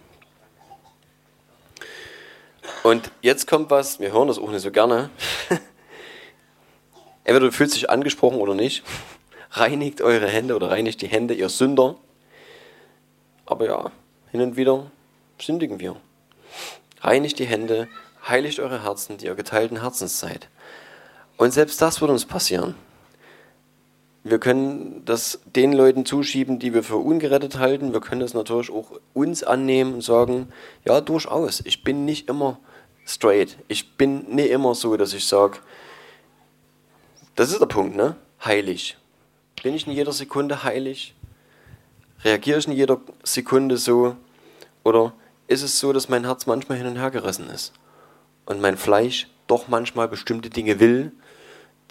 [2.84, 5.10] Und jetzt kommt was, wir hören das auch nicht so gerne.
[7.24, 8.84] Entweder du fühlst dich angesprochen oder nicht.
[9.52, 11.98] Reinigt eure Hände oder reinigt die Hände, ihr Sünder.
[13.46, 13.92] Aber ja,
[14.32, 14.90] hin und wieder
[15.40, 15.96] sündigen wir.
[17.02, 17.88] Reinigt die Hände,
[18.28, 20.48] heiligt eure Herzen, die ihr geteilten Herzens seid.
[21.38, 22.76] Und selbst das wird uns passieren.
[24.24, 27.94] Wir können das den Leuten zuschieben, die wir für ungerettet halten.
[27.94, 30.50] Wir können das natürlich auch uns annehmen und sagen,
[30.86, 32.60] ja, durchaus, ich bin nicht immer
[33.06, 33.58] straight.
[33.68, 35.58] Ich bin nicht immer so, dass ich sage,
[37.36, 38.16] das ist der Punkt, ne?
[38.46, 38.98] Heilig.
[39.64, 41.16] Bin ich in jeder Sekunde heilig?
[42.24, 44.16] Reagiere ich in jeder Sekunde so?
[44.84, 45.14] Oder
[45.48, 47.74] ist es so, dass mein Herz manchmal hin und her gerissen ist
[48.46, 51.12] und mein Fleisch doch manchmal bestimmte Dinge will,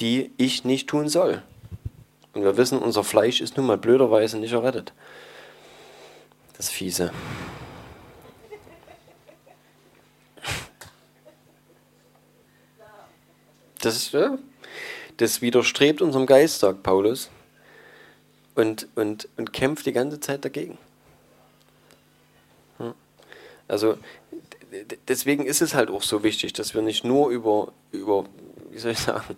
[0.01, 1.43] die ich nicht tun soll?
[2.33, 4.93] Und wir wissen, unser Fleisch ist nun mal blöderweise nicht errettet.
[6.57, 7.13] Das Fiese.
[13.81, 14.15] Das
[15.17, 17.31] das widerstrebt unserem Geist, sagt Paulus,
[18.55, 20.79] und, und, und kämpft die ganze Zeit dagegen.
[23.69, 23.99] Also
[25.09, 28.25] deswegen ist es halt auch so wichtig, dass wir nicht nur über, über,
[28.71, 29.37] wie soll ich sagen,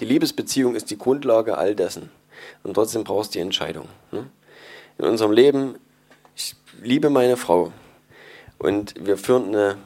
[0.00, 2.10] die Liebesbeziehung ist die Grundlage all dessen.
[2.62, 3.88] Und trotzdem brauchst du die Entscheidung.
[4.10, 4.28] Ne?
[4.98, 5.76] In unserem Leben,
[6.34, 7.72] ich liebe meine Frau.
[8.58, 9.76] Und wir führen eine,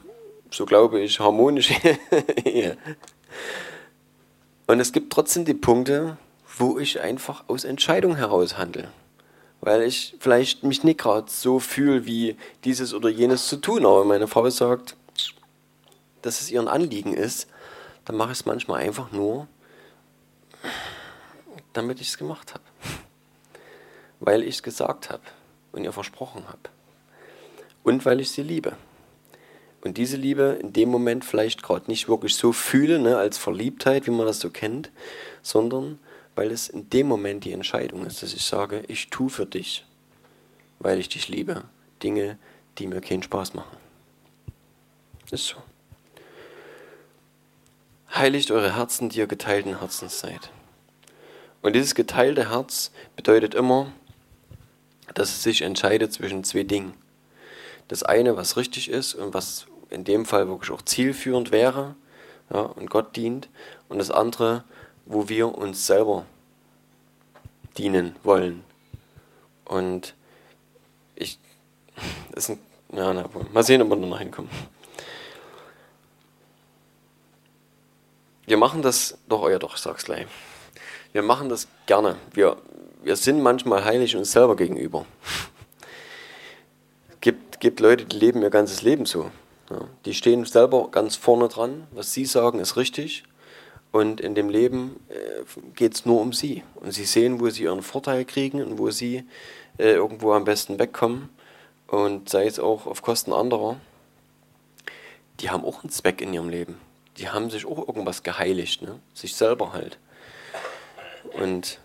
[0.51, 1.75] so glaube ich, harmonische
[2.45, 2.77] Ehe.
[4.67, 6.17] Und es gibt trotzdem die Punkte,
[6.57, 8.89] wo ich einfach aus Entscheidung heraus handle.
[9.67, 13.85] Weil ich vielleicht mich nicht gerade so fühle, wie dieses oder jenes zu tun.
[13.85, 14.95] Aber meine Frau sagt,
[16.21, 17.49] dass es ihr ein Anliegen ist,
[18.05, 19.49] dann mache ich es manchmal einfach nur,
[21.73, 22.63] damit ich es gemacht habe.
[24.21, 25.23] Weil ich es gesagt habe
[25.73, 26.69] und ihr versprochen habe.
[27.83, 28.77] Und weil ich sie liebe
[29.83, 34.07] und diese Liebe in dem Moment vielleicht gerade nicht wirklich so fühle, ne, als Verliebtheit,
[34.07, 34.91] wie man das so kennt,
[35.41, 35.99] sondern
[36.37, 39.83] weil es in dem Moment die Entscheidung ist, dass ich sage, ich tue für dich,
[40.77, 41.63] weil ich dich liebe,
[42.03, 42.37] Dinge,
[42.77, 43.75] die mir keinen Spaß machen.
[45.31, 45.57] Ist so.
[48.13, 50.51] Heiligt eure Herzen, die ihr geteilten Herzens seid.
[51.63, 53.91] Und dieses geteilte Herz bedeutet immer,
[55.15, 56.93] dass es sich entscheidet zwischen zwei Dingen.
[57.87, 61.95] Das eine, was richtig ist und was in dem Fall wirklich auch zielführend wäre
[62.53, 63.49] ja, und Gott dient.
[63.89, 64.65] Und das andere,
[65.07, 66.25] wo wir uns selber
[67.77, 68.63] dienen wollen.
[69.65, 70.15] Und
[71.15, 71.39] ich,
[72.35, 72.59] ist ein,
[72.93, 74.49] ja, na, mal sehen, ob wir noch hinkommen.
[78.45, 80.25] Wir machen das, doch, ja doch, ich sag's gleich.
[81.11, 82.15] Wir machen das gerne.
[82.31, 82.57] Wir,
[83.03, 85.05] wir sind manchmal heilig uns selber gegenüber
[87.59, 89.31] gibt Leute, die leben ihr ganzes Leben so.
[89.69, 93.23] Ja, die stehen selber ganz vorne dran, was sie sagen, ist richtig.
[93.91, 95.43] Und in dem Leben äh,
[95.75, 96.63] geht es nur um sie.
[96.75, 99.23] Und sie sehen, wo sie ihren Vorteil kriegen und wo sie
[99.77, 101.29] äh, irgendwo am besten wegkommen.
[101.87, 103.77] Und sei es auch auf Kosten anderer.
[105.39, 106.77] Die haben auch einen Zweck in ihrem Leben.
[107.17, 108.99] Die haben sich auch irgendwas geheiligt, ne?
[109.13, 109.97] sich selber halt.
[111.33, 111.79] Und,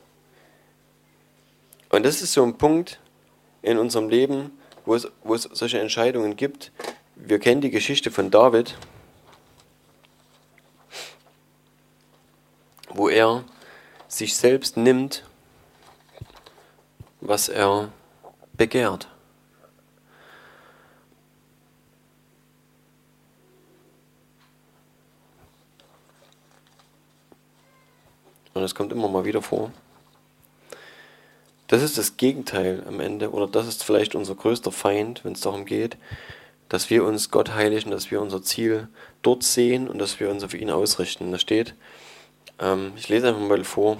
[1.90, 3.00] und das ist so ein Punkt
[3.62, 4.50] in unserem Leben,
[4.84, 6.72] wo es, wo es solche Entscheidungen gibt.
[7.16, 8.76] Wir kennen die Geschichte von David,
[12.94, 13.44] wo er
[14.08, 15.24] sich selbst nimmt,
[17.20, 17.90] was er
[18.54, 19.08] begehrt.
[28.54, 29.72] Und das kommt immer mal wieder vor.
[31.68, 35.40] Das ist das Gegenteil am Ende, oder das ist vielleicht unser größter Feind, wenn es
[35.40, 35.96] darum geht,
[36.68, 38.88] dass wir uns Gott heiligen, dass wir unser Ziel
[39.22, 41.32] dort sehen und dass wir uns auf ihn ausrichten.
[41.32, 41.74] Da steht,
[42.62, 43.98] ähm, ich lese einfach mal vor,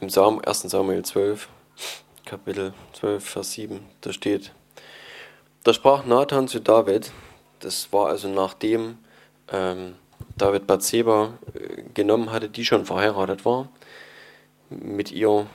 [0.00, 0.62] im Sam 1.
[0.62, 1.48] Samuel 12,
[2.24, 4.52] Kapitel 12, Vers 7, da steht,
[5.62, 7.12] da sprach Nathan zu David,
[7.60, 8.98] das war also nachdem
[9.52, 9.94] ähm,
[10.36, 13.68] David Bathseba äh, genommen hatte, die schon verheiratet war,
[14.70, 15.46] mit ihr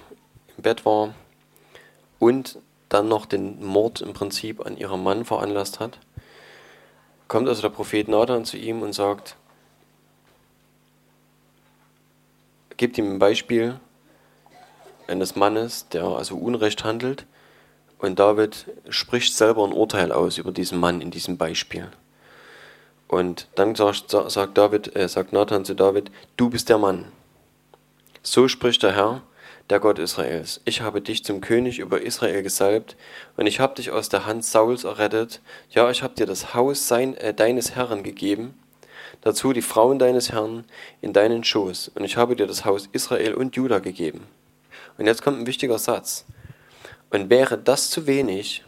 [0.55, 1.13] im Bett war
[2.19, 2.59] und
[2.89, 5.99] dann noch den Mord im Prinzip an ihrem Mann veranlasst hat,
[7.27, 9.35] kommt also der Prophet Nathan zu ihm und sagt,
[12.77, 13.79] gibt ihm ein Beispiel
[15.07, 17.25] eines Mannes, der also Unrecht handelt
[17.99, 21.89] und David spricht selber ein Urteil aus über diesen Mann in diesem Beispiel.
[23.07, 27.05] Und dann sagt, sagt, David, äh, sagt Nathan zu David, du bist der Mann.
[28.21, 29.21] So spricht der Herr,
[29.69, 30.61] der Gott Israels.
[30.65, 32.97] Ich habe dich zum König über Israel gesalbt
[33.37, 35.41] und ich habe dich aus der Hand Sauls errettet.
[35.69, 38.57] Ja, ich habe dir das Haus sein, äh, deines Herrn gegeben,
[39.21, 40.65] dazu die Frauen deines Herrn
[41.01, 41.91] in deinen Schoß.
[41.95, 44.27] Und ich habe dir das Haus Israel und Juda gegeben.
[44.97, 46.25] Und jetzt kommt ein wichtiger Satz.
[47.09, 48.63] Und wäre das zu wenig,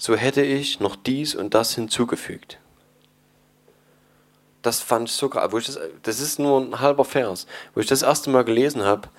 [0.00, 2.58] so hätte ich noch dies und das hinzugefügt.
[4.62, 7.46] Das fand ich so gerade, das, das ist nur ein halber Vers.
[7.74, 9.10] Wo ich das erste Mal gelesen habe,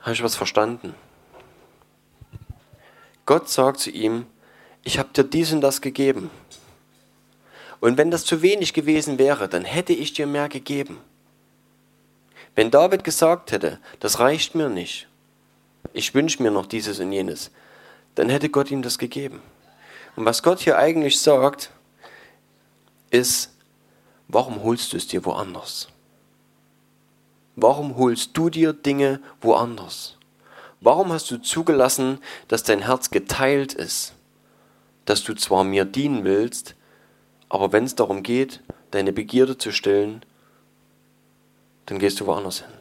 [0.00, 0.94] habe ich was verstanden.
[3.24, 4.26] Gott sagt zu ihm,
[4.84, 6.30] ich habe dir dies und das gegeben.
[7.80, 10.98] Und wenn das zu wenig gewesen wäre, dann hätte ich dir mehr gegeben.
[12.54, 15.08] Wenn David gesagt hätte, das reicht mir nicht,
[15.94, 17.50] ich wünsche mir noch dieses und jenes,
[18.16, 19.40] dann hätte Gott ihm das gegeben.
[20.20, 21.70] Und was Gott hier eigentlich sagt,
[23.08, 23.56] ist,
[24.28, 25.88] warum holst du es dir woanders?
[27.56, 30.18] Warum holst du dir Dinge woanders?
[30.82, 34.12] Warum hast du zugelassen, dass dein Herz geteilt ist?
[35.06, 36.74] Dass du zwar mir dienen willst,
[37.48, 40.22] aber wenn es darum geht, deine Begierde zu stillen,
[41.86, 42.79] dann gehst du woanders hin.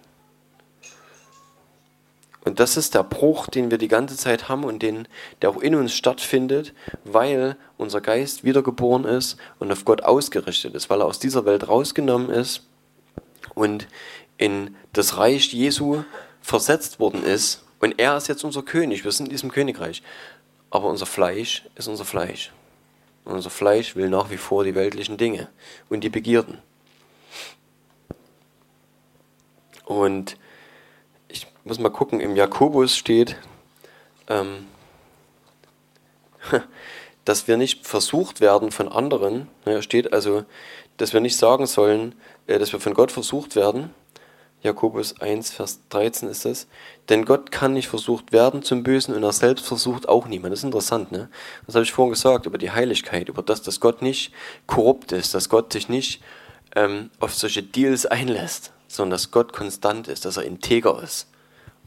[2.45, 5.07] Und das ist der Bruch, den wir die ganze Zeit haben und den,
[5.41, 6.73] der auch in uns stattfindet,
[7.03, 11.67] weil unser Geist wiedergeboren ist und auf Gott ausgerichtet ist, weil er aus dieser Welt
[11.67, 12.65] rausgenommen ist
[13.55, 13.87] und
[14.37, 16.03] in das Reich Jesu
[16.41, 17.65] versetzt worden ist.
[17.79, 20.01] Und er ist jetzt unser König, wir sind in diesem Königreich.
[20.69, 22.51] Aber unser Fleisch ist unser Fleisch.
[23.25, 25.49] Und unser Fleisch will nach wie vor die weltlichen Dinge
[25.89, 26.59] und die Begierden.
[29.85, 30.37] Und
[31.69, 33.37] muss mal gucken, im Jakobus steht,
[34.27, 34.65] ähm,
[37.25, 39.47] dass wir nicht versucht werden von anderen.
[39.65, 40.45] Ja, steht also,
[40.97, 42.15] dass wir nicht sagen sollen,
[42.47, 43.93] äh, dass wir von Gott versucht werden.
[44.61, 46.67] Jakobus 1, Vers 13 ist das.
[47.07, 50.51] Denn Gott kann nicht versucht werden zum Bösen und er selbst versucht auch niemand.
[50.51, 51.29] Das ist interessant, ne?
[51.65, 54.33] Das habe ich vorhin gesagt über die Heiligkeit, über das, dass Gott nicht
[54.65, 56.21] korrupt ist, dass Gott sich nicht
[56.75, 61.27] ähm, auf solche Deals einlässt, sondern dass Gott konstant ist, dass er integer ist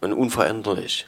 [0.02, 1.06] und unveränderlich.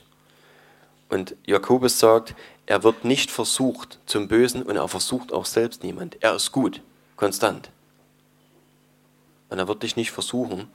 [1.10, 2.34] Und Jakobus sagt,
[2.66, 6.22] er wird nicht versucht zum Bösen und er versucht auch selbst niemand.
[6.22, 6.80] Er ist gut,
[7.16, 7.70] konstant.
[9.50, 10.70] Und er wird dich nicht versuchen,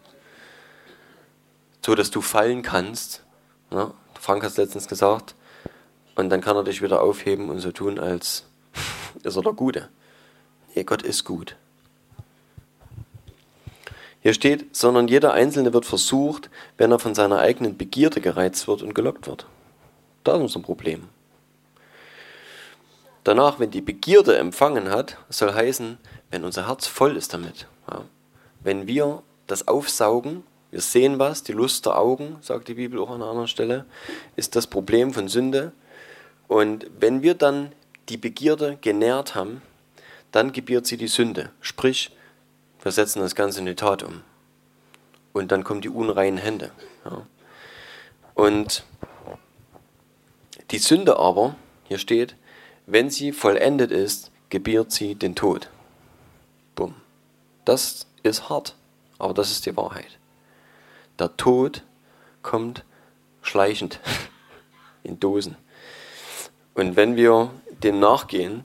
[1.84, 3.24] so dass du fallen kannst.
[3.72, 5.34] Ja, Frank hat es letztens gesagt.
[6.16, 8.46] Und dann kann er dich wieder aufheben und so tun, als
[9.24, 9.90] ist er der Gute.
[10.76, 11.56] Nee, Gott ist gut.
[14.22, 18.82] Hier steht, sondern jeder Einzelne wird versucht, wenn er von seiner eigenen Begierde gereizt wird
[18.82, 19.46] und gelockt wird.
[20.24, 21.08] Da ist unser Problem.
[23.24, 25.98] Danach, wenn die Begierde empfangen hat, soll heißen,
[26.32, 27.68] wenn unser Herz voll ist damit.
[27.90, 28.04] Ja.
[28.62, 33.10] Wenn wir das aufsaugen, wir sehen was, die Lust der Augen, sagt die Bibel auch
[33.10, 33.86] an einer anderen Stelle,
[34.36, 35.72] ist das Problem von Sünde.
[36.48, 37.72] Und wenn wir dann
[38.10, 39.62] die Begierde genährt haben,
[40.32, 41.52] dann gebiert sie die Sünde.
[41.62, 42.12] Sprich,
[42.82, 44.22] wir setzen das Ganze in die Tat um.
[45.34, 46.72] Und dann kommen die unreinen Hände.
[47.06, 47.26] Ja.
[48.34, 48.84] Und
[50.72, 51.56] die Sünde aber,
[51.88, 52.36] hier steht,
[52.86, 55.70] wenn sie vollendet ist, gebiert sie den Tod.
[56.76, 56.96] Bumm.
[57.66, 58.76] Das ist hart,
[59.18, 60.18] aber das ist die Wahrheit.
[61.20, 61.84] Der Tod
[62.42, 62.84] kommt
[63.42, 64.00] schleichend
[65.04, 65.56] in Dosen.
[66.74, 67.52] Und wenn wir
[67.84, 68.64] dem nachgehen,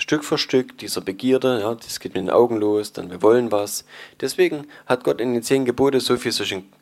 [0.00, 3.52] Stück für Stück dieser Begierde, ja, das geht mit den Augen los, dann wir wollen
[3.52, 3.84] was.
[4.20, 6.72] Deswegen hat Gott in den zehn Gebote so viel solchen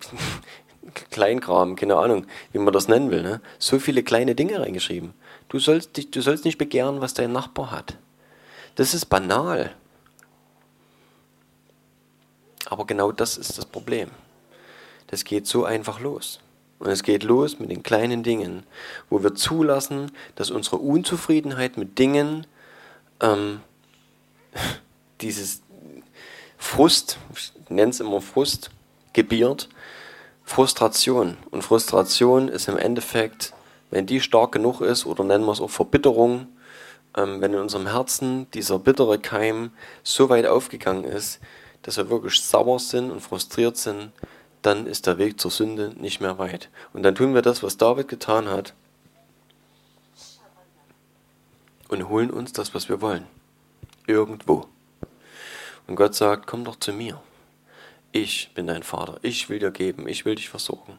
[1.10, 3.40] Kleinkram, keine Ahnung, wie man das nennen will, ne?
[3.58, 5.12] so viele kleine Dinge reingeschrieben.
[5.48, 7.98] Du sollst, dich, du sollst nicht begehren, was dein Nachbar hat.
[8.76, 9.74] Das ist banal.
[12.66, 14.10] Aber genau das ist das Problem.
[15.08, 16.40] Das geht so einfach los.
[16.78, 18.62] Und es geht los mit den kleinen Dingen,
[19.10, 22.46] wo wir zulassen, dass unsere Unzufriedenheit mit Dingen,
[23.20, 23.60] ähm,
[25.20, 25.62] dieses
[26.56, 28.70] Frust, ich nenne es immer Frust,
[29.12, 29.68] gebiert,
[30.44, 31.36] Frustration.
[31.50, 33.52] Und Frustration ist im Endeffekt,
[33.90, 36.46] wenn die stark genug ist, oder nennen wir es auch Verbitterung,
[37.16, 39.72] ähm, wenn in unserem Herzen dieser bittere Keim
[40.02, 41.40] so weit aufgegangen ist,
[41.82, 44.12] dass wir wirklich sauer sind und frustriert sind,
[44.62, 46.68] dann ist der Weg zur Sünde nicht mehr weit.
[46.92, 48.74] Und dann tun wir das, was David getan hat,
[51.88, 53.26] und holen uns das, was wir wollen.
[54.06, 54.66] Irgendwo.
[55.86, 57.20] Und Gott sagt, komm doch zu mir.
[58.12, 59.18] Ich bin dein Vater.
[59.22, 60.06] Ich will dir geben.
[60.06, 60.98] Ich will dich versorgen.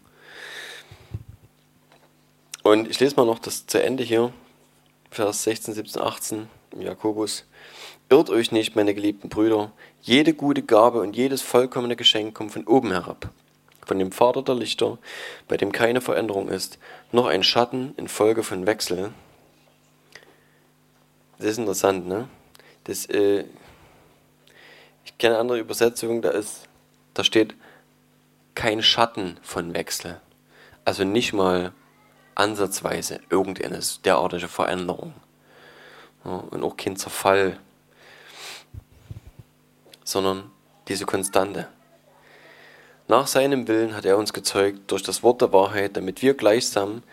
[2.64, 4.34] Und ich lese mal noch das zu Ende hier.
[5.12, 6.48] Vers 16, 17, 18
[6.80, 7.46] Jakobus.
[8.10, 9.72] Irrt euch nicht, meine geliebten Brüder.
[10.02, 13.30] Jede gute Gabe und jedes vollkommene Geschenk kommt von oben herab.
[13.90, 15.00] Von dem Vater der Lichter,
[15.48, 16.78] bei dem keine Veränderung ist,
[17.12, 19.12] noch ein Schatten infolge von Wechsel.
[21.40, 22.30] Das ist interessant, ne?
[22.84, 23.46] Das, äh,
[25.06, 26.68] ich kenne andere Übersetzungen, da ist,
[27.16, 27.56] da steht
[28.54, 30.22] kein Schatten von Wechsel.
[30.86, 31.74] Also nicht mal
[32.36, 35.16] ansatzweise irgendeine derartige Veränderung.
[36.26, 37.60] Ja, und auch kein Zerfall,
[40.04, 40.52] sondern
[40.88, 41.70] diese Konstante.
[43.10, 47.04] Nach seinem Willen hat er uns gezeugt durch das Wort der Wahrheit, damit wir gleichsam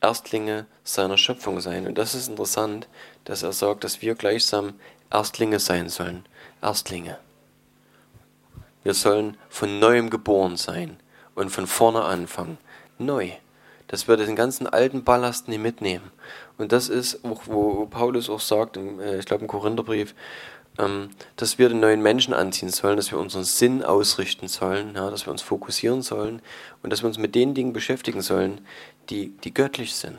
[0.00, 1.86] Erstlinge seiner Schöpfung sein.
[1.86, 2.88] Und das ist interessant,
[3.24, 4.72] dass er sagt, dass wir gleichsam
[5.10, 6.24] Erstlinge sein sollen.
[6.60, 7.18] Erstlinge.
[8.82, 10.96] Wir sollen von neuem geboren sein
[11.34, 12.58] und von vorne anfangen.
[12.98, 13.32] Neu
[13.92, 16.10] dass wir den ganzen alten Ballast nicht mitnehmen.
[16.56, 20.14] Und das ist, wo Paulus auch sagt, äh, ich glaube im Korintherbrief,
[21.36, 25.26] dass wir den neuen Menschen anziehen sollen, dass wir unseren Sinn ausrichten sollen, ja, dass
[25.26, 26.40] wir uns fokussieren sollen
[26.82, 28.60] und dass wir uns mit den Dingen beschäftigen sollen,
[29.10, 30.16] die, die göttlich sind.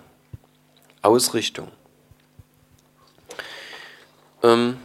[1.01, 1.69] Ausrichtung.
[4.43, 4.77] Ähm,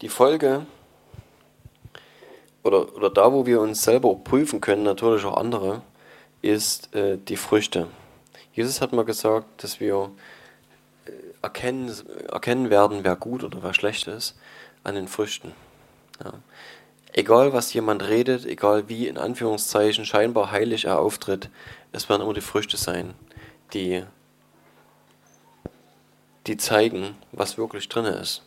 [0.00, 0.66] Die Folge
[2.62, 5.82] oder, oder da, wo wir uns selber prüfen können, natürlich auch andere,
[6.42, 7.88] ist äh, die Früchte.
[8.52, 10.10] Jesus hat mal gesagt, dass wir
[11.06, 11.10] äh,
[11.42, 11.94] erkennen,
[12.30, 14.38] erkennen werden, wer gut oder wer schlecht ist,
[14.84, 15.52] an den Früchten.
[16.22, 16.32] Ja.
[17.12, 21.50] Egal, was jemand redet, egal wie in Anführungszeichen scheinbar heilig er auftritt,
[21.92, 23.14] es werden immer die Früchte sein,
[23.74, 24.04] die,
[26.46, 28.42] die zeigen, was wirklich drin ist.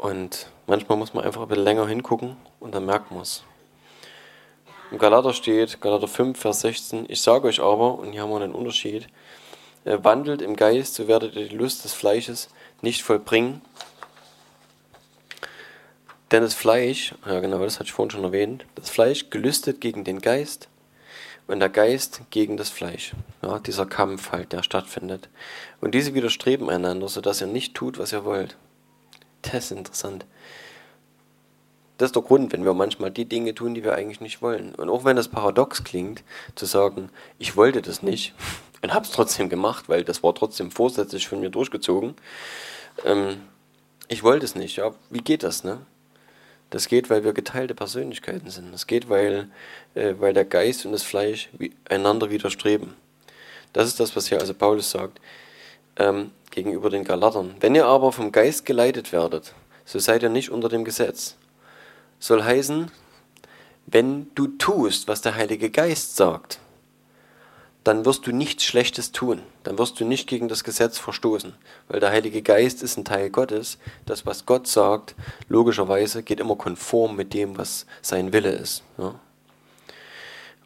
[0.00, 3.44] Und manchmal muss man einfach ein bisschen länger hingucken und dann merkt man es.
[4.90, 8.40] Im Galater steht, Galater 5, Vers 16, ich sage euch aber, und hier haben wir
[8.40, 9.08] einen Unterschied,
[9.84, 12.48] äh, wandelt im Geist, so werdet ihr die Lust des Fleisches
[12.80, 13.60] nicht vollbringen.
[16.30, 20.04] Denn das Fleisch, ja genau, das hatte ich vorhin schon erwähnt, das Fleisch gelüstet gegen
[20.04, 20.68] den Geist
[21.46, 23.12] und der Geist gegen das Fleisch.
[23.42, 25.28] Ja, dieser Kampf halt, der stattfindet.
[25.82, 28.56] Und diese widerstreben einander, sodass ihr nicht tut, was ihr wollt.
[29.42, 30.26] Das ist interessant.
[31.98, 34.74] Das ist der Grund, wenn wir manchmal die Dinge tun, die wir eigentlich nicht wollen.
[34.74, 36.22] Und auch wenn das paradox klingt,
[36.54, 38.34] zu sagen, ich wollte das nicht
[38.82, 42.14] und habe es trotzdem gemacht, weil das war trotzdem vorsätzlich von mir durchgezogen.
[43.04, 43.42] Ähm,
[44.08, 44.76] ich wollte es nicht.
[44.76, 45.62] Ja, wie geht das?
[45.62, 45.78] Ne?
[46.70, 48.72] Das geht, weil wir geteilte Persönlichkeiten sind.
[48.72, 49.50] Das geht, weil,
[49.94, 51.50] äh, weil der Geist und das Fleisch
[51.88, 52.94] einander widerstreben.
[53.72, 55.20] Das ist das, was hier also Paulus sagt
[56.00, 57.54] ähm, gegenüber den Galatern.
[57.60, 61.36] Wenn ihr aber vom Geist geleitet werdet, so seid ihr nicht unter dem Gesetz.
[62.18, 62.90] Soll heißen,
[63.86, 66.58] wenn du tust, was der Heilige Geist sagt,
[67.84, 69.42] dann wirst du nichts Schlechtes tun.
[69.62, 71.54] Dann wirst du nicht gegen das Gesetz verstoßen.
[71.88, 73.78] Weil der Heilige Geist ist ein Teil Gottes.
[74.04, 75.14] Das, was Gott sagt,
[75.48, 78.82] logischerweise geht immer konform mit dem, was sein Wille ist.
[78.98, 79.14] Ja.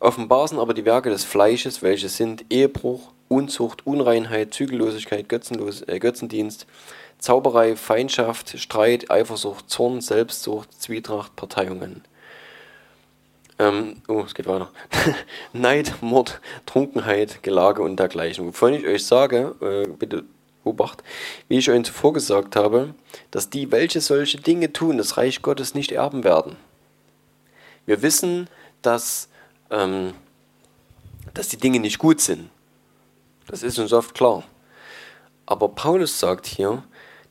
[0.05, 5.99] Offenbar sind aber die Werke des Fleisches, welche sind Ehebruch, Unzucht, Unreinheit, Zügellosigkeit, Götzenlos äh,
[5.99, 6.67] Götzendienst,
[7.19, 12.05] Zauberei, Feindschaft, Streit, Eifersucht, Zorn, Selbstsucht, Zwietracht, Parteiungen.
[13.59, 14.71] Ähm, oh, es geht weiter.
[15.55, 18.47] Neid, Mord, Trunkenheit, Gelage und dergleichen.
[18.49, 20.25] Wovon ich euch sage, äh, bitte
[20.65, 21.03] Obacht,
[21.49, 22.93] wie ich euch zuvor gesagt habe,
[23.31, 26.57] dass die, welche solche Dinge tun, das Reich Gottes nicht erben werden.
[27.87, 28.51] Wir wissen,
[28.83, 29.31] dass,
[29.75, 30.15] ähm,
[31.35, 32.49] dass die Dinge nicht gut sind.
[33.49, 34.45] Das ist uns oft klar.
[35.47, 36.83] Aber Paulus sagt hier,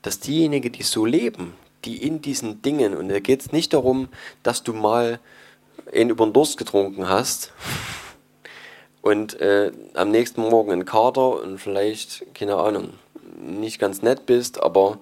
[0.02, 1.54] dass diejenigen, die so leben,
[1.86, 4.10] die in diesen Dingen, und da geht es nicht darum,
[4.44, 5.20] dass du mal
[5.92, 7.52] einen über den Durst getrunken hast
[9.02, 12.90] und äh, am nächsten Morgen einen Kater und vielleicht, keine Ahnung,
[13.42, 15.00] nicht ganz nett bist, aber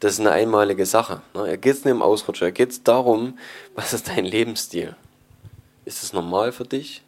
[0.00, 1.22] das ist eine einmalige Sache.
[1.34, 1.48] Ne?
[1.48, 3.38] Er geht es nicht um Ausrutscher, er geht es darum,
[3.74, 4.96] was ist dein Lebensstil?
[5.88, 7.02] Ist es normal für dich?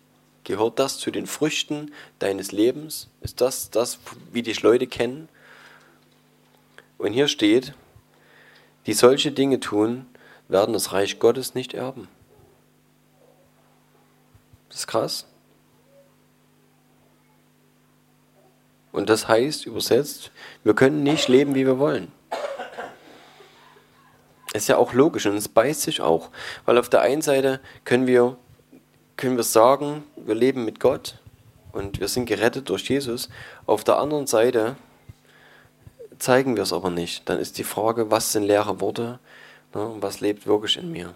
[0.44, 3.10] Gehört das zu den Früchten deines Lebens?
[3.20, 3.98] Ist das das,
[4.32, 5.28] wie dich Leute kennen?
[6.96, 7.74] Und hier steht,
[8.86, 10.06] die solche Dinge tun,
[10.48, 12.08] werden das Reich Gottes nicht erben.
[14.70, 15.26] Das ist krass.
[18.92, 20.30] Und das heißt übersetzt,
[20.64, 22.10] wir können nicht leben, wie wir wollen.
[24.54, 26.30] Ist ja auch logisch und es beißt sich auch.
[26.64, 28.38] Weil auf der einen Seite können wir,
[29.20, 31.18] können wir sagen, wir leben mit Gott
[31.72, 33.28] und wir sind gerettet durch Jesus.
[33.66, 34.76] Auf der anderen Seite
[36.18, 37.28] zeigen wir es aber nicht.
[37.28, 39.18] Dann ist die Frage, was sind leere Worte
[39.74, 41.12] ne, und was lebt wirklich in mir.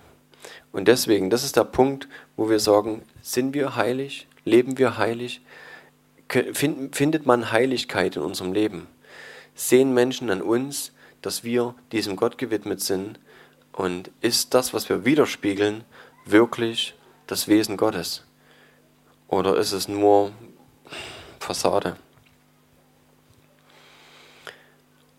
[0.70, 5.40] Und deswegen, das ist der Punkt, wo wir sagen, sind wir heilig, leben wir heilig,
[6.28, 8.86] findet man Heiligkeit in unserem Leben.
[9.54, 10.92] Sehen Menschen an uns,
[11.22, 13.18] dass wir diesem Gott gewidmet sind
[13.72, 15.84] und ist das, was wir widerspiegeln,
[16.26, 16.94] wirklich
[17.26, 18.24] das Wesen Gottes?
[19.28, 20.32] Oder ist es nur
[21.40, 21.96] Fassade?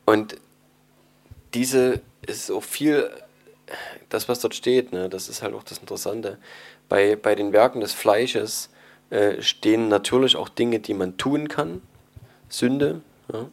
[0.05, 0.37] Und
[1.53, 3.09] diese ist auch viel,
[4.09, 6.37] das was dort steht, ne, das ist halt auch das Interessante.
[6.87, 8.69] Bei, bei den Werken des Fleisches
[9.09, 11.81] äh, stehen natürlich auch Dinge, die man tun kann,
[12.49, 13.01] Sünde,
[13.33, 13.49] ja,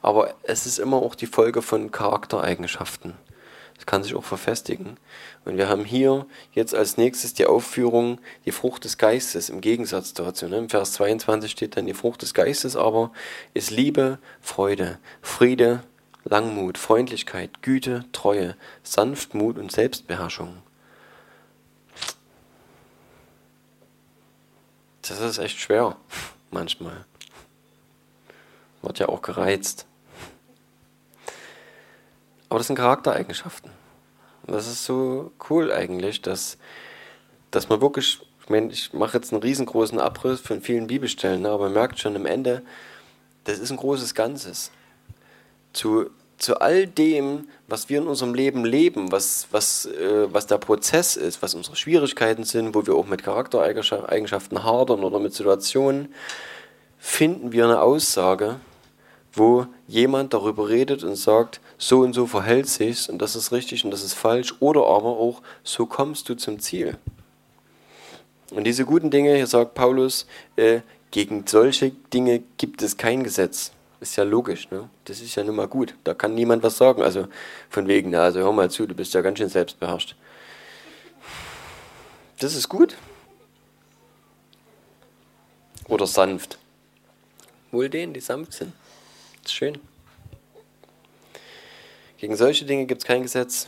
[0.00, 3.14] aber es ist immer auch die Folge von Charaktereigenschaften.
[3.82, 4.96] Das kann sich auch verfestigen.
[5.44, 10.14] Und wir haben hier jetzt als nächstes die Aufführung, die Frucht des Geistes im Gegensatz
[10.14, 10.46] dazu.
[10.46, 10.58] Ne?
[10.58, 13.10] Im Vers 22 steht dann, die Frucht des Geistes aber
[13.54, 15.82] ist Liebe, Freude, Friede,
[16.22, 18.54] Langmut, Freundlichkeit, Güte, Treue,
[18.84, 20.58] Sanftmut und Selbstbeherrschung.
[25.08, 25.96] Das ist echt schwer,
[26.52, 27.04] manchmal.
[28.80, 29.86] Wird ja auch gereizt.
[32.52, 33.70] Aber das sind Charaktereigenschaften.
[34.46, 36.58] Und das ist so cool eigentlich, dass,
[37.50, 41.48] dass man wirklich, ich meine, ich mache jetzt einen riesengroßen Abriss von vielen Bibelstellen, ne,
[41.48, 42.60] aber man merkt schon am Ende,
[43.44, 44.70] das ist ein großes Ganzes.
[45.72, 50.58] Zu, zu all dem, was wir in unserem Leben leben, was, was, äh, was der
[50.58, 56.14] Prozess ist, was unsere Schwierigkeiten sind, wo wir auch mit Charaktereigenschaften hadern oder mit Situationen,
[56.98, 58.60] finden wir eine Aussage,
[59.34, 63.84] wo jemand darüber redet und sagt, so und so verhält sich's und das ist richtig
[63.84, 66.98] und das ist falsch oder aber auch, so kommst du zum Ziel.
[68.50, 70.26] Und diese guten Dinge, hier sagt Paulus,
[70.56, 70.80] äh,
[71.10, 73.72] gegen solche Dinge gibt es kein Gesetz.
[74.00, 74.90] Ist ja logisch, ne?
[75.04, 75.94] Das ist ja nun mal gut.
[76.04, 77.02] Da kann niemand was sagen.
[77.02, 77.28] Also
[77.70, 80.16] von wegen, na, also hör mal zu, du bist ja ganz schön selbstbeherrscht.
[82.40, 82.96] Das ist gut.
[85.86, 86.58] Oder sanft.
[87.70, 88.72] Wohl denen, die sanft sind.
[89.44, 89.78] Ist schön.
[92.18, 93.66] Gegen solche Dinge gibt es kein Gesetz.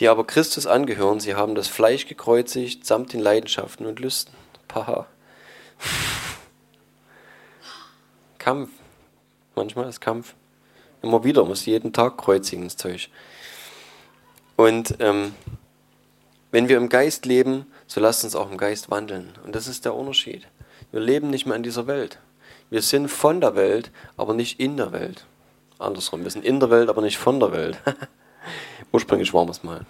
[0.00, 4.34] Die aber Christus angehören, sie haben das Fleisch gekreuzigt samt den Leidenschaften und Lüsten.
[4.68, 5.06] Paha.
[8.38, 8.70] Kampf.
[9.54, 10.34] Manchmal ist Kampf.
[11.00, 13.08] Immer wieder, muss jeden Tag kreuzigen, das Zeug.
[14.56, 15.34] Und ähm,
[16.50, 19.32] wenn wir im Geist leben, so lasst uns auch im Geist wandeln.
[19.44, 20.46] Und das ist der Unterschied.
[20.90, 22.18] Wir leben nicht mehr in dieser Welt.
[22.70, 25.26] Wir sind von der Welt, aber nicht in der Welt.
[25.78, 27.78] Andersrum, wir sind in der Welt, aber nicht von der Welt.
[28.92, 29.84] Ursprünglich waren wir es mal.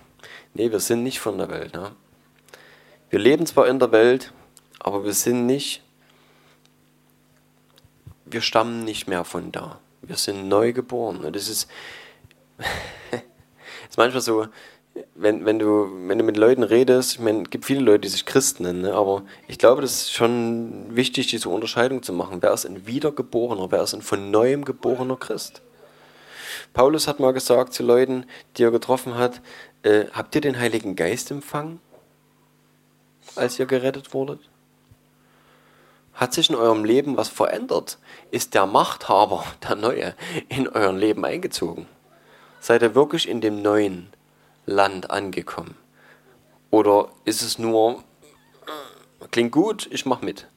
[0.54, 1.74] Nee, wir sind nicht von der Welt.
[1.74, 1.92] Ne?
[3.10, 4.32] Wir leben zwar in der Welt,
[4.80, 5.82] aber wir sind nicht,
[8.24, 9.78] wir stammen nicht mehr von da.
[10.02, 11.20] Wir sind neu geboren.
[11.32, 11.68] Das ist,
[13.88, 14.46] ist manchmal so,
[15.14, 18.08] wenn, wenn, du, wenn du mit Leuten redest, ich meine, es gibt viele Leute, die
[18.08, 18.94] sich Christen nennen, ne?
[18.94, 22.38] aber ich glaube, das ist schon wichtig, diese Unterscheidung zu machen.
[22.40, 25.62] Wer ist ein wiedergeborener, wer ist ein von neuem geborener Christ?
[26.72, 28.26] Paulus hat mal gesagt zu Leuten,
[28.56, 29.40] die er getroffen hat,
[29.82, 31.80] äh, habt ihr den Heiligen Geist empfangen,
[33.34, 34.40] als ihr gerettet wurdet?
[36.12, 37.98] Hat sich in eurem Leben was verändert?
[38.30, 40.14] Ist der Machthaber, der Neue,
[40.48, 41.86] in euer Leben eingezogen?
[42.60, 44.08] Seid ihr wirklich in dem neuen
[44.66, 45.76] Land angekommen?
[46.70, 48.02] Oder ist es nur,
[49.30, 50.48] klingt gut, ich mach mit,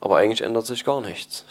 [0.00, 1.44] aber eigentlich ändert sich gar nichts?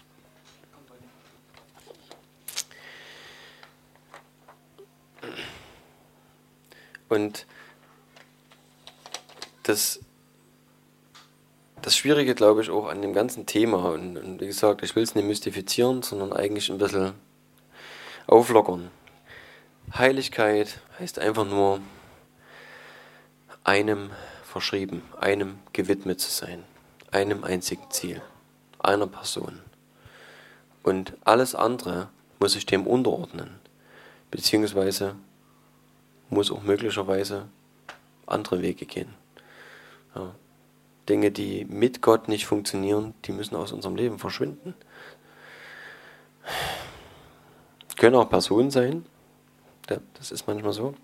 [7.09, 7.45] Und
[9.63, 9.99] das,
[11.81, 15.03] das Schwierige, glaube ich, auch an dem ganzen Thema, und, und wie gesagt, ich will
[15.03, 17.13] es nicht mystifizieren, sondern eigentlich ein bisschen
[18.25, 18.91] auflockern.
[19.93, 21.79] Heiligkeit heißt einfach nur
[23.67, 24.11] einem
[24.43, 26.63] verschrieben, einem gewidmet zu sein,
[27.11, 28.21] einem einzigen Ziel,
[28.79, 29.59] einer Person.
[30.83, 32.07] Und alles andere
[32.39, 33.59] muss sich dem unterordnen,
[34.31, 35.15] beziehungsweise
[36.29, 37.49] muss auch möglicherweise
[38.25, 39.13] andere Wege gehen.
[40.15, 40.33] Ja.
[41.09, 44.75] Dinge, die mit Gott nicht funktionieren, die müssen aus unserem Leben verschwinden.
[47.97, 49.05] Können auch Personen sein.
[50.13, 50.95] Das ist manchmal so.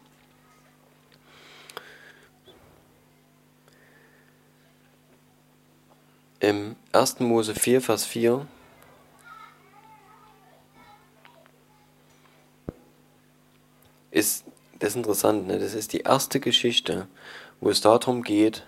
[6.44, 7.22] Im 1.
[7.22, 8.46] Mose 4, Vers 4
[14.12, 14.44] ist
[14.78, 15.48] das interessant.
[15.48, 15.58] Ne?
[15.58, 17.08] Das ist die erste Geschichte,
[17.62, 18.66] wo es darum geht,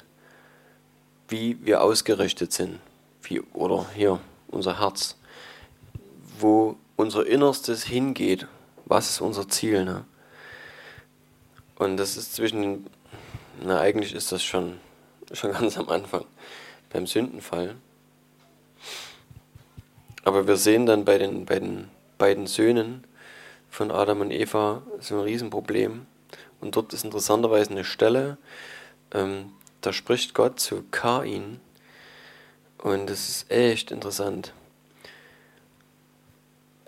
[1.28, 2.80] wie wir ausgerichtet sind.
[3.24, 5.18] Wie, oder hier, unser Herz.
[6.40, 8.48] Wo unser Innerstes hingeht.
[8.86, 9.84] Was ist unser Ziel?
[9.84, 10.06] Ne?
[11.76, 12.88] Und das ist zwischen,
[13.62, 14.80] na eigentlich ist das schon,
[15.34, 16.24] schon ganz am Anfang
[16.96, 17.76] beim Sündenfall.
[20.24, 23.04] Aber wir sehen dann bei den, bei den beiden Söhnen
[23.70, 26.06] von Adam und Eva so ein Riesenproblem.
[26.62, 28.38] Und dort ist interessanterweise eine Stelle,
[29.12, 31.60] ähm, da spricht Gott zu Kain.
[32.78, 34.54] Und das ist echt interessant.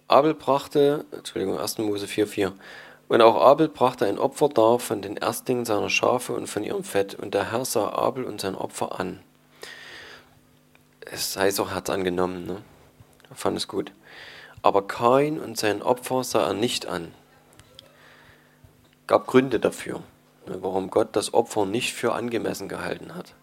[0.08, 1.80] Abel brachte, Entschuldigung, 1.
[1.80, 2.54] Mose 4,4.
[3.10, 6.86] Und auch Abel brachte ein Opfer dar von den Erstlingen seiner Schafe und von ihrem
[6.86, 7.14] Fett.
[7.14, 9.20] Und der Herr sah Abel und sein Opfer an
[11.12, 12.46] es heißt auch, hat angenommen.
[12.46, 12.62] Ne?
[13.30, 13.92] Er fand es gut.
[14.62, 17.14] Aber Kain und sein Opfer sah er nicht an.
[19.06, 20.02] Gab Gründe dafür,
[20.48, 23.34] ne, warum Gott das Opfer nicht für angemessen gehalten hat.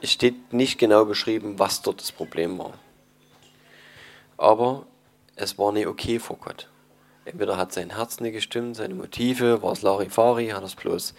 [0.00, 2.74] Es steht nicht genau beschrieben, was dort das Problem war.
[4.36, 4.86] Aber
[5.34, 6.68] es war nicht okay vor Gott.
[7.24, 11.14] Entweder hat sein Herz nicht gestimmt, seine Motive, war es Larifari, hat es bloß,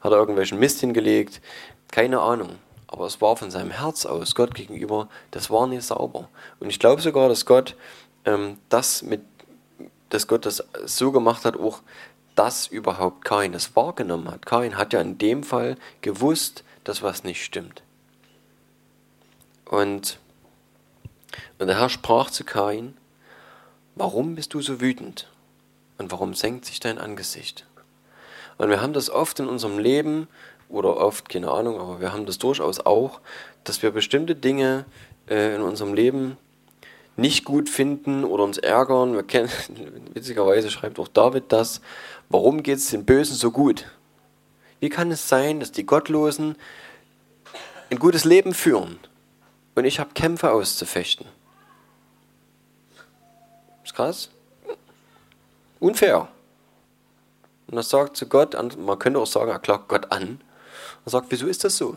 [0.00, 1.42] hat er irgendwelchen Mist hingelegt,
[1.90, 2.58] keine Ahnung
[2.90, 6.28] aber es war von seinem Herz aus Gott gegenüber, das war nicht sauber.
[6.58, 7.76] Und ich glaube sogar, dass Gott
[8.24, 9.22] ähm, das mit,
[10.08, 11.82] dass Gott das so gemacht hat, auch
[12.34, 14.44] dass überhaupt Kain das wahrgenommen hat.
[14.44, 17.84] Kain hat ja in dem Fall gewusst, dass was nicht stimmt.
[19.66, 20.18] Und,
[21.60, 22.96] und der Herr sprach zu Kain,
[23.94, 25.30] warum bist du so wütend?
[25.96, 27.66] Und warum senkt sich dein Angesicht?
[28.58, 30.26] Und wir haben das oft in unserem Leben,
[30.70, 33.20] oder oft, keine Ahnung, aber wir haben das durchaus auch,
[33.64, 34.84] dass wir bestimmte Dinge
[35.28, 36.36] äh, in unserem Leben
[37.16, 39.14] nicht gut finden oder uns ärgern.
[39.14, 39.50] Wir kennen,
[40.14, 41.80] witzigerweise schreibt auch David das,
[42.28, 43.86] warum geht es den Bösen so gut?
[44.78, 46.56] Wie kann es sein, dass die Gottlosen
[47.90, 48.98] ein gutes Leben führen
[49.74, 51.26] und ich habe Kämpfe auszufechten?
[53.84, 54.30] Ist krass?
[55.80, 56.28] Unfair.
[57.66, 60.40] Und er sagt zu Gott, man könnte auch sagen, er klagt Gott an
[61.04, 61.96] und sagt, wieso ist das so?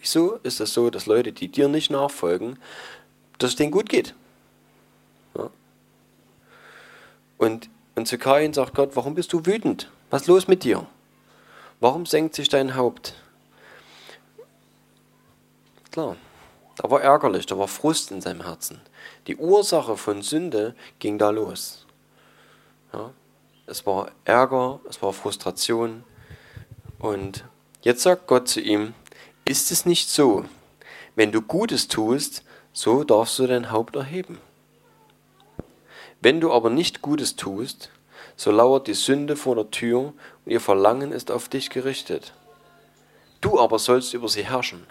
[0.00, 2.58] Wieso ist das so, dass Leute, die dir nicht nachfolgen,
[3.38, 4.14] dass es denen gut geht?
[5.36, 5.50] Ja.
[7.38, 9.90] Und, und zu Kain sagt Gott, warum bist du wütend?
[10.08, 10.86] Was ist los mit dir?
[11.80, 13.14] Warum senkt sich dein Haupt?
[15.90, 16.16] Klar,
[16.76, 18.80] da war ärgerlich, da war Frust in seinem Herzen.
[19.26, 21.86] Die Ursache von Sünde ging da los.
[22.92, 23.12] Ja,
[23.66, 26.04] es war Ärger, es war Frustration
[26.98, 27.44] und
[27.82, 28.92] Jetzt sagt Gott zu ihm,
[29.46, 30.44] ist es nicht so,
[31.16, 34.38] wenn du Gutes tust, so darfst du dein Haupt erheben.
[36.20, 37.90] Wenn du aber nicht Gutes tust,
[38.36, 40.12] so lauert die Sünde vor der Tür
[40.44, 42.34] und ihr Verlangen ist auf dich gerichtet.
[43.40, 44.86] Du aber sollst über sie herrschen.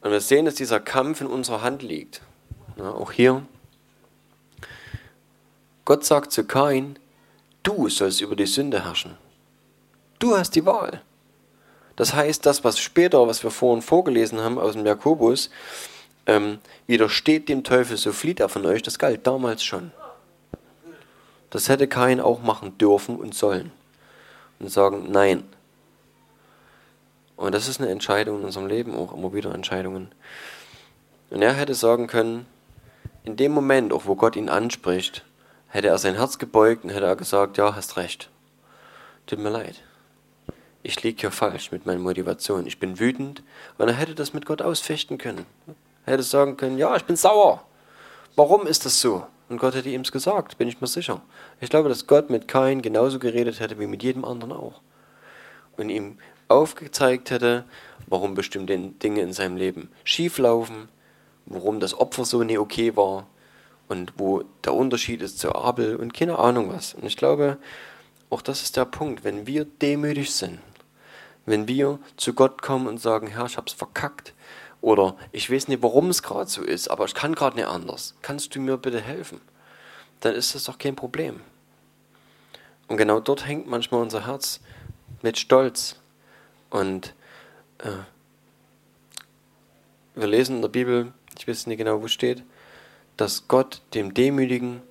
[0.00, 2.22] Und wir sehen, dass dieser Kampf in unserer Hand liegt.
[2.78, 3.44] Ja, auch hier.
[5.84, 6.98] Gott sagt zu Kain,
[7.62, 9.18] du sollst über die Sünde herrschen.
[10.18, 11.00] Du hast die Wahl.
[11.94, 15.50] Das heißt, das, was später, was wir vorhin vorgelesen haben aus dem Jakobus,
[16.26, 19.92] ähm, widersteht dem Teufel, so flieht er von euch, das galt damals schon.
[21.50, 23.72] Das hätte kein auch machen dürfen und sollen.
[24.58, 25.44] Und sagen, nein.
[27.36, 30.12] Und das ist eine Entscheidung in unserem Leben, auch immer wieder Entscheidungen.
[31.30, 32.46] Und er hätte sagen können,
[33.24, 35.24] in dem Moment, auch wo Gott ihn anspricht,
[35.68, 38.30] hätte er sein Herz gebeugt und hätte er gesagt, ja, hast recht.
[39.26, 39.82] Tut mir leid
[40.82, 42.66] ich liege hier falsch mit meiner Motivation.
[42.66, 43.42] Ich bin wütend.
[43.78, 45.46] Und er hätte das mit Gott ausfechten können.
[46.06, 47.64] Er hätte sagen können, ja, ich bin sauer.
[48.36, 49.26] Warum ist das so?
[49.48, 51.22] Und Gott hätte ihm es gesagt, bin ich mir sicher.
[51.60, 54.80] Ich glaube, dass Gott mit Kain genauso geredet hätte wie mit jedem anderen auch.
[55.76, 56.18] Und ihm
[56.48, 57.64] aufgezeigt hätte,
[58.06, 60.88] warum bestimmte Dinge in seinem Leben schief laufen,
[61.46, 63.26] warum das Opfer so nie okay war
[63.88, 66.94] und wo der Unterschied ist zu Abel und keine Ahnung was.
[66.94, 67.58] Und ich glaube,
[68.30, 70.60] auch das ist der Punkt, wenn wir demütig sind,
[71.46, 74.34] wenn wir zu Gott kommen und sagen, Herr, ich hab's verkackt,
[74.80, 78.14] oder ich weiß nicht, warum es gerade so ist, aber ich kann gerade nicht anders,
[78.22, 79.40] kannst du mir bitte helfen?
[80.20, 81.40] Dann ist das doch kein Problem.
[82.86, 84.60] Und genau dort hängt manchmal unser Herz
[85.22, 85.96] mit Stolz
[86.70, 87.14] und
[87.78, 87.90] äh,
[90.14, 92.42] wir lesen in der Bibel, ich weiß nicht genau, wo steht,
[93.16, 94.82] dass Gott dem Demütigen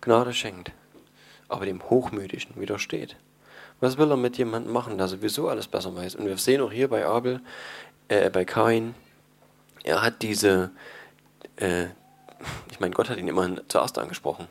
[0.00, 0.72] Gnade schenkt,
[1.52, 3.16] aber dem Hochmütigen widersteht.
[3.80, 6.14] Was will er mit jemandem machen, der sowieso alles besser weiß?
[6.16, 7.40] Und wir sehen auch hier bei Abel,
[8.08, 8.94] äh, bei Kain,
[9.84, 10.70] er hat diese,
[11.56, 11.86] äh,
[12.70, 14.46] ich meine, Gott hat ihn immerhin zuerst angesprochen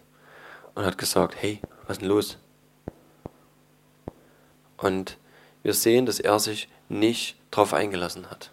[0.76, 2.38] und hat gesagt, hey, was ist denn los?
[4.78, 5.18] Und
[5.64, 8.52] wir sehen, dass er sich nicht darauf eingelassen hat.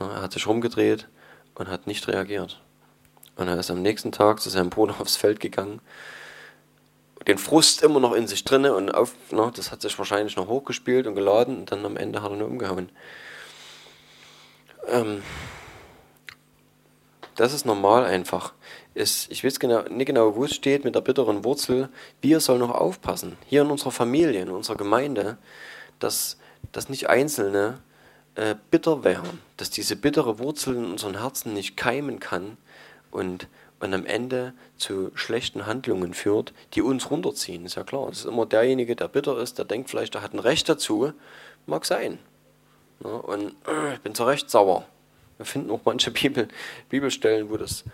[0.00, 1.08] Er hat sich rumgedreht
[1.54, 2.60] und hat nicht reagiert.
[3.36, 5.80] Und er ist am nächsten Tag zu seinem Bruder aufs Feld gegangen.
[7.26, 10.48] Den Frust immer noch in sich drinne und auf, na, das hat sich wahrscheinlich noch
[10.48, 12.90] hochgespielt und geladen und dann am Ende hat er nur umgehauen.
[14.88, 15.22] Ähm,
[17.36, 18.52] das ist normal einfach.
[18.94, 21.88] Ist, ich weiß genau, nicht genau, wo es steht mit der bitteren Wurzel.
[22.20, 25.38] Wir sollen noch aufpassen, hier in unserer Familie, in unserer Gemeinde,
[25.98, 26.38] dass,
[26.72, 27.80] dass nicht Einzelne
[28.36, 32.56] äh, bitter wären, dass diese bittere Wurzel in unseren Herzen nicht keimen kann
[33.10, 33.48] und,
[33.84, 37.66] und am Ende zu schlechten Handlungen führt, die uns runterziehen.
[37.66, 38.08] Ist ja klar.
[38.08, 41.12] Es ist immer derjenige, der bitter ist, der denkt vielleicht, er hat ein Recht dazu.
[41.66, 42.18] Mag sein.
[43.02, 44.86] Ja, und äh, ich bin zu Recht sauer.
[45.36, 46.48] Wir finden auch manche Bibel,
[46.88, 47.84] Bibelstellen, wo das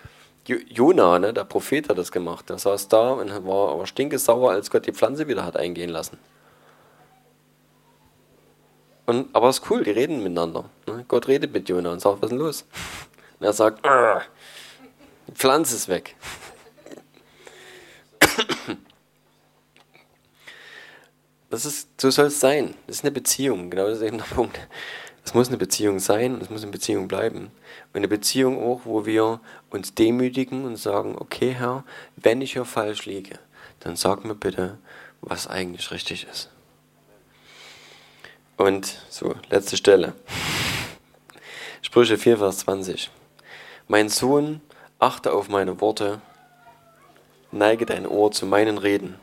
[0.47, 2.49] Jona, ne, der Prophet, hat das gemacht.
[2.49, 6.18] Der saß da und war aber stinkesauer, als Gott die Pflanze wieder hat eingehen lassen.
[9.07, 10.64] Und, aber es ist cool, die reden miteinander.
[10.86, 11.05] Ne?
[11.09, 12.64] Gott redet mit Jona und sagt, was ist denn los?
[13.38, 13.88] Und er sagt, die
[15.35, 16.16] Pflanze ist weg.
[21.51, 22.74] Das ist, so soll es sein.
[22.87, 24.57] Das ist eine Beziehung, genau das ist eben der Punkt.
[25.24, 27.51] Es muss eine Beziehung sein es muss eine Beziehung bleiben.
[27.93, 31.85] Und eine Beziehung auch, wo wir uns demütigen und sagen, okay Herr,
[32.16, 33.39] wenn ich hier falsch liege,
[33.81, 34.78] dann sag mir bitte,
[35.20, 36.51] was eigentlich richtig ist.
[38.57, 40.14] Und so, letzte Stelle.
[41.83, 43.11] Sprüche 4, Vers 20.
[43.89, 44.61] Mein Sohn,
[45.01, 46.21] achte auf meine Worte,
[47.51, 49.17] neige dein Ohr zu meinen Reden.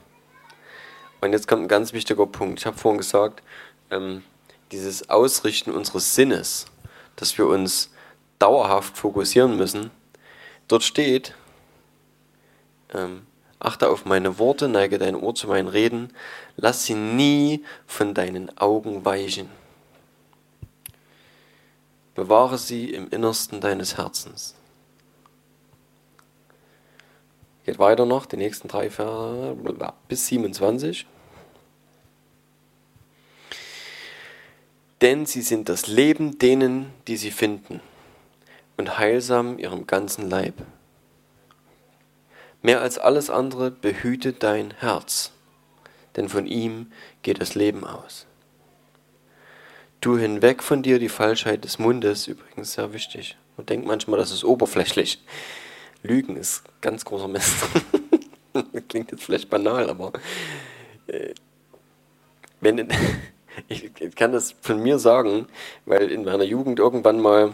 [1.21, 2.59] Und jetzt kommt ein ganz wichtiger Punkt.
[2.59, 3.43] Ich habe vorhin gesagt,
[3.91, 4.23] ähm,
[4.71, 6.65] dieses Ausrichten unseres Sinnes,
[7.15, 7.91] dass wir uns
[8.39, 9.91] dauerhaft fokussieren müssen.
[10.67, 11.35] Dort steht,
[12.93, 13.25] ähm,
[13.59, 16.13] achte auf meine Worte, neige dein Ohr zu meinen Reden,
[16.55, 19.49] lass sie nie von deinen Augen weichen.
[22.15, 24.55] Bewahre sie im Innersten deines Herzens.
[27.67, 29.57] Geht weiter noch, die nächsten drei Verse
[30.07, 31.05] bis 27.
[35.01, 37.81] Denn sie sind das Leben denen, die sie finden,
[38.77, 40.53] und heilsam ihrem ganzen Leib.
[42.61, 45.33] Mehr als alles andere behüte dein Herz,
[46.15, 46.89] denn von ihm
[47.21, 48.27] geht das Leben aus.
[49.99, 53.35] Tu hinweg von dir die Falschheit des Mundes, übrigens sehr wichtig.
[53.57, 55.21] Man denkt manchmal, das ist oberflächlich.
[56.03, 57.55] Lügen ist ganz großer Mist.
[58.87, 60.13] Klingt jetzt vielleicht banal, aber
[61.07, 61.33] äh,
[62.61, 62.87] wenn,
[63.67, 65.47] ich kann das von mir sagen,
[65.85, 67.53] weil in meiner Jugend irgendwann mal,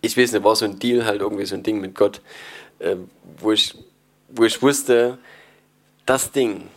[0.00, 2.20] ich weiß nicht, war so ein Deal, halt irgendwie so ein Ding mit Gott,
[2.78, 2.96] äh,
[3.38, 3.74] wo, ich,
[4.28, 5.18] wo ich wusste,
[6.06, 6.68] das Ding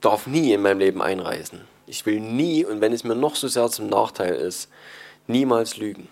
[0.00, 1.60] darf nie in meinem Leben einreißen.
[1.86, 4.70] Ich will nie, und wenn es mir noch so sehr zum Nachteil ist,
[5.26, 6.08] niemals lügen.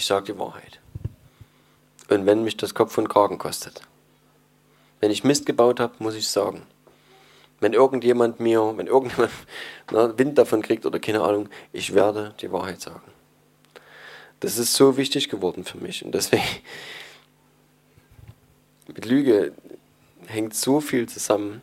[0.00, 0.80] Ich sage die Wahrheit.
[2.08, 3.82] Und wenn mich das Kopf und Kragen kostet.
[4.98, 6.62] Wenn ich Mist gebaut habe, muss ich sagen.
[7.60, 9.30] Wenn irgendjemand mir, wenn irgendjemand
[10.18, 13.12] Wind davon kriegt oder keine Ahnung, ich werde die Wahrheit sagen.
[14.40, 16.02] Das ist so wichtig geworden für mich.
[16.02, 16.48] Und deswegen,
[18.86, 19.52] mit Lüge
[20.28, 21.60] hängt so viel zusammen.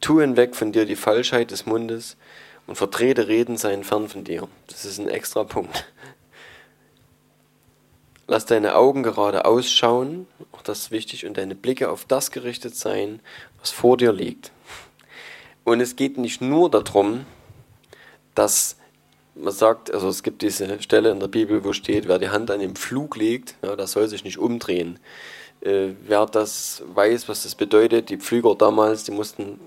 [0.00, 2.16] Tu hinweg von dir die Falschheit des Mundes
[2.66, 4.48] und verdrehte Reden seien fern von dir.
[4.68, 5.84] Das ist ein extra Punkt.
[8.26, 12.76] Lass deine Augen gerade ausschauen, auch das ist wichtig, und deine Blicke auf das gerichtet
[12.76, 13.20] sein,
[13.60, 14.52] was vor dir liegt.
[15.64, 17.24] Und es geht nicht nur darum,
[18.34, 18.76] dass
[19.34, 22.50] man sagt, also es gibt diese Stelle in der Bibel, wo steht, wer die Hand
[22.50, 24.98] an dem Flug legt, ja, der soll sich nicht umdrehen.
[25.60, 29.60] Äh, wer das weiß, was das bedeutet, die Pflüger damals, die mussten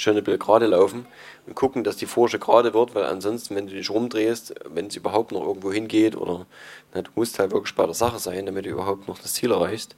[0.00, 1.06] schön ein bisschen gerade laufen
[1.46, 4.96] und gucken, dass die Forsche gerade wird, weil ansonsten, wenn du dich rumdrehst, wenn es
[4.96, 6.46] überhaupt noch irgendwo hingeht oder
[6.94, 9.50] na, du musst halt wirklich bei der Sache sein, damit du überhaupt noch das Ziel
[9.50, 9.94] erreichst.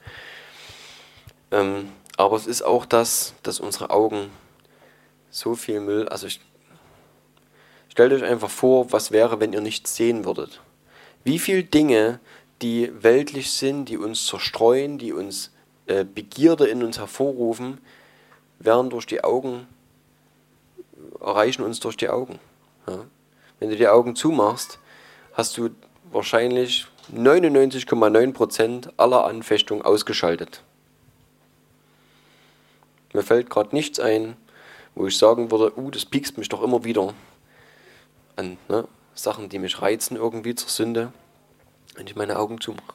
[1.51, 4.29] Ähm, aber es ist auch das, dass unsere Augen
[5.29, 6.07] so viel Müll.
[6.09, 6.41] Also ich,
[7.89, 10.61] stellt euch einfach vor, was wäre, wenn ihr nichts sehen würdet.
[11.23, 12.19] Wie viele Dinge,
[12.61, 15.51] die weltlich sind, die uns zerstreuen, die uns
[15.87, 17.79] äh, Begierde in uns hervorrufen,
[18.59, 19.67] werden durch die Augen,
[21.23, 22.39] erreichen uns durch die Augen.
[22.87, 23.05] Ja?
[23.59, 24.79] Wenn du die Augen zumachst
[25.33, 25.69] hast du
[26.11, 30.61] wahrscheinlich 99,9% aller Anfechtungen ausgeschaltet.
[33.13, 34.37] Mir fällt gerade nichts ein,
[34.95, 37.13] wo ich sagen würde, uh, das piekst mich doch immer wieder
[38.35, 41.11] an ne, Sachen, die mich reizen irgendwie zur Sünde,
[41.95, 42.93] wenn ich meine Augen zumache.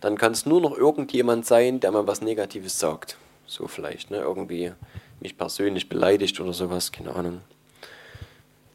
[0.00, 3.16] Dann kann es nur noch irgendjemand sein, der mir was Negatives sagt.
[3.46, 4.72] So vielleicht, ne, irgendwie
[5.22, 7.40] mich persönlich beleidigt oder sowas, keine Ahnung.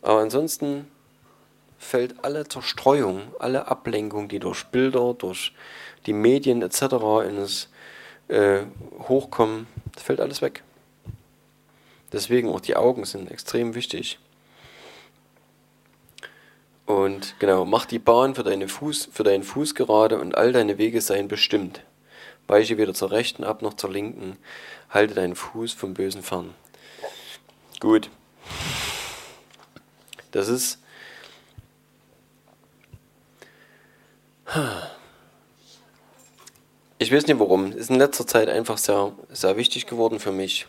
[0.01, 0.87] Aber ansonsten
[1.77, 5.53] fällt alle Zerstreuung, alle Ablenkung, die durch Bilder, durch
[6.05, 6.81] die Medien etc.
[7.27, 7.69] in das
[8.27, 8.61] äh,
[9.07, 10.63] Hochkommen, fällt alles weg.
[12.11, 14.19] Deswegen auch die Augen sind extrem wichtig.
[16.85, 20.77] Und genau, mach die Bahn für, deine Fuß, für deinen Fuß gerade und all deine
[20.77, 21.81] Wege seien bestimmt.
[22.47, 24.37] Weiche weder zur rechten ab noch zur linken.
[24.89, 26.53] Halte deinen Fuß vom Bösen fern.
[27.79, 28.09] Gut.
[30.31, 30.79] Das ist.
[36.99, 37.71] Ich weiß nicht warum.
[37.73, 40.67] Ist in letzter Zeit einfach sehr, sehr wichtig geworden für mich.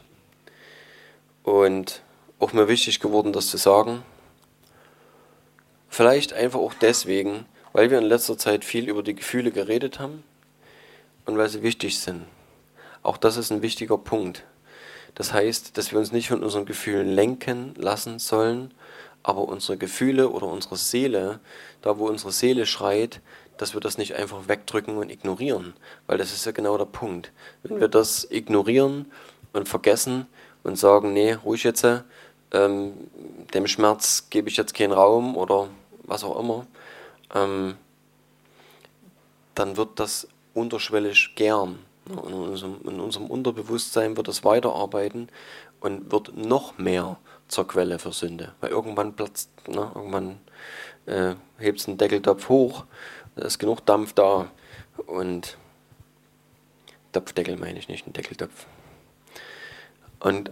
[1.42, 2.02] Und
[2.38, 4.02] auch mir wichtig geworden, das zu sagen.
[5.88, 10.22] Vielleicht einfach auch deswegen, weil wir in letzter Zeit viel über die Gefühle geredet haben
[11.24, 12.24] und weil sie wichtig sind.
[13.08, 14.44] Auch das ist ein wichtiger Punkt.
[15.14, 18.74] Das heißt, dass wir uns nicht von unseren Gefühlen lenken lassen sollen,
[19.22, 21.40] aber unsere Gefühle oder unsere Seele,
[21.80, 23.22] da wo unsere Seele schreit,
[23.56, 25.72] dass wir das nicht einfach wegdrücken und ignorieren,
[26.06, 27.32] weil das ist ja genau der Punkt.
[27.62, 29.10] Wenn wir das ignorieren
[29.54, 30.26] und vergessen,
[30.62, 31.86] und sagen, nee, ruhig jetzt,
[32.52, 32.92] ähm,
[33.54, 35.68] dem Schmerz gebe ich jetzt keinen Raum oder
[36.02, 36.66] was auch immer,
[37.34, 37.78] ähm,
[39.54, 41.87] dann wird das unterschwellig gern.
[42.10, 45.28] In unserem, in unserem Unterbewusstsein wird das weiterarbeiten
[45.80, 48.54] und wird noch mehr zur Quelle für Sünde.
[48.60, 50.38] Weil irgendwann platzt, ne, irgendwann
[51.06, 52.84] äh, hebt es einen Deckeltopf hoch,
[53.36, 54.50] da ist genug Dampf da
[55.06, 55.56] und
[57.12, 58.66] Topfdeckel meine ich nicht, ein Deckeltopf.
[60.20, 60.50] Und,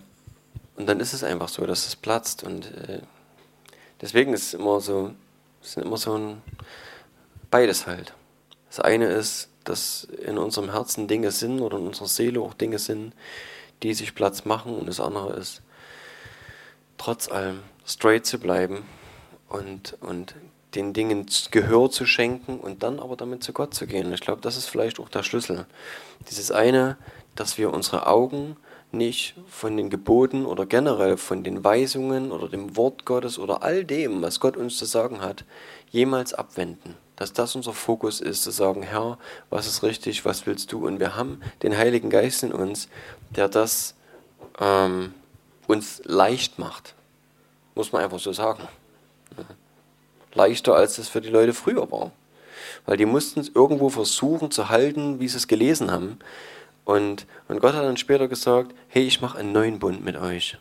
[0.76, 2.44] und dann ist es einfach so, dass es platzt.
[2.44, 3.00] Und äh,
[4.00, 5.12] deswegen ist es immer so,
[5.61, 6.42] es ist immer so ein
[7.50, 8.14] beides halt.
[8.69, 12.79] Das eine ist, dass in unserem Herzen Dinge sind oder in unserer Seele auch Dinge
[12.79, 13.12] sind,
[13.83, 14.75] die sich Platz machen.
[14.75, 15.62] Und das andere ist,
[16.99, 18.85] trotz allem straight zu bleiben
[19.49, 20.35] und, und
[20.75, 24.12] den Dingen Gehör zu schenken und dann aber damit zu Gott zu gehen.
[24.12, 25.67] Ich glaube, das ist vielleicht auch der Schlüssel.
[26.29, 26.97] Dieses eine,
[27.35, 28.57] dass wir unsere Augen
[28.93, 33.85] nicht von den Geboten oder generell von den Weisungen oder dem Wort Gottes oder all
[33.85, 35.45] dem, was Gott uns zu sagen hat,
[35.91, 36.95] jemals abwenden.
[37.17, 40.87] Dass das unser Fokus ist, zu sagen, Herr, was ist richtig, was willst du?
[40.87, 42.89] Und wir haben den Heiligen Geist in uns,
[43.31, 43.95] der das
[44.61, 45.14] ähm,
[45.67, 46.95] uns leicht macht.
[47.75, 48.62] Muss man einfach so sagen.
[50.35, 52.12] Leichter, als es für die Leute früher war.
[52.85, 56.19] Weil die mussten es irgendwo versuchen zu halten, wie sie es gelesen haben.
[56.85, 60.59] Und, und Gott hat dann später gesagt, hey, ich mache einen neuen Bund mit euch.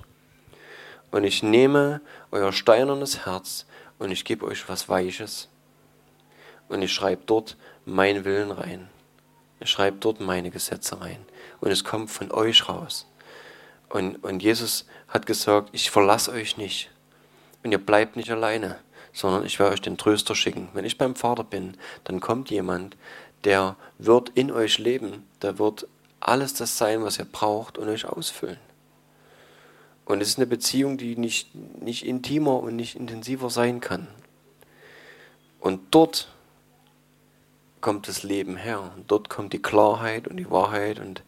[1.12, 2.02] Und ich nehme
[2.32, 3.66] euer steinernes Herz
[4.00, 5.50] und ich gebe euch was Weiches.
[6.68, 8.90] Und ich schreibe dort meinen Willen rein.
[9.60, 11.20] Ich schreibe dort meine Gesetze rein.
[11.62, 13.08] Und es kommt von euch raus.
[13.90, 16.90] Und, und Jesus hat gesagt, ich verlasse euch nicht.
[17.64, 18.80] Und ihr bleibt nicht alleine,
[19.14, 20.70] sondern ich werde euch den Tröster schicken.
[20.74, 22.98] Wenn ich beim Vater bin, dann kommt jemand,
[23.44, 25.88] der wird in euch leben, der wird
[26.20, 28.60] alles das sein, was ihr braucht und euch ausfüllen.
[30.06, 34.08] Und es ist eine Beziehung, die nicht, nicht intimer und nicht intensiver sein kann.
[35.60, 36.28] Und dort
[37.86, 38.92] kommt das Leben her.
[38.96, 41.22] Und dort kommt die Klarheit und die Wahrheit und,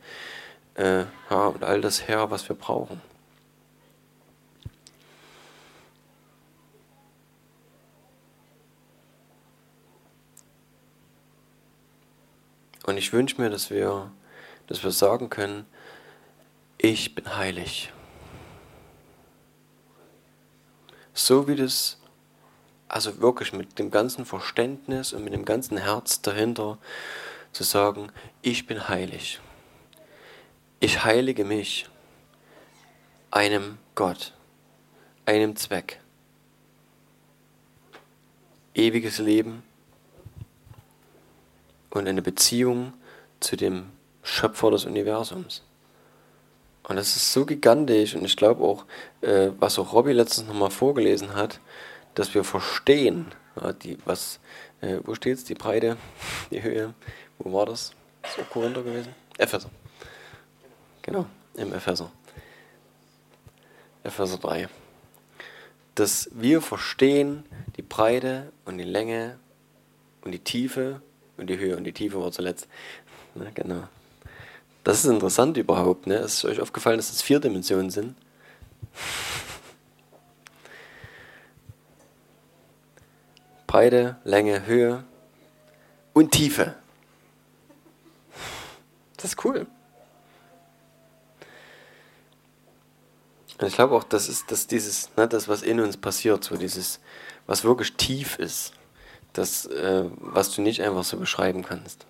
[0.73, 2.99] äh, ja, und all das her, was wir brauchen.
[12.87, 14.11] Und ich wünsche mir, dass wir
[14.65, 15.65] dass wir sagen können,
[16.77, 17.93] ich bin heilig.
[21.13, 21.96] So wie das,
[22.87, 26.77] also wirklich mit dem ganzen Verständnis und mit dem ganzen Herz dahinter
[27.51, 28.11] zu sagen,
[28.41, 29.39] ich bin heilig.
[30.79, 31.89] Ich heilige mich
[33.31, 34.33] einem Gott,
[35.25, 35.99] einem Zweck.
[38.73, 39.63] Ewiges Leben
[41.89, 42.93] und eine Beziehung
[43.39, 43.87] zu dem
[44.21, 45.63] Schöpfer des Universums.
[46.87, 48.85] Und das ist so gigantisch und ich glaube auch,
[49.21, 51.59] äh, was auch Robbie letztens nochmal vorgelesen hat,
[52.17, 53.27] dass wir verstehen,
[53.83, 54.39] die, was,
[54.81, 55.97] äh, wo steht es, die Breite,
[56.51, 56.93] die Höhe,
[57.37, 57.93] wo war das?
[58.23, 59.13] Ist auch Korinther gewesen?
[59.37, 59.69] Epheser.
[61.03, 62.11] Genau, im Epheser.
[64.03, 64.67] Epheser 3.
[65.93, 67.43] Dass wir verstehen
[67.75, 69.37] die Breite und die Länge
[70.21, 71.01] und die Tiefe
[71.37, 71.77] und die Höhe.
[71.77, 72.67] Und die Tiefe war zuletzt.
[73.35, 73.87] Na, genau.
[74.83, 76.07] Das ist interessant überhaupt.
[76.07, 76.15] Ne?
[76.15, 78.15] Ist euch aufgefallen, dass das vier Dimensionen sind?
[83.67, 85.03] Breite, Länge, Höhe
[86.13, 86.75] und Tiefe.
[89.17, 89.67] Das ist cool.
[93.59, 96.57] Und ich glaube auch, das ist dass dieses, ne, das, was in uns passiert, so
[96.57, 96.99] dieses,
[97.47, 98.73] was wirklich tief ist,
[99.33, 102.05] das, äh, was du nicht einfach so beschreiben kannst.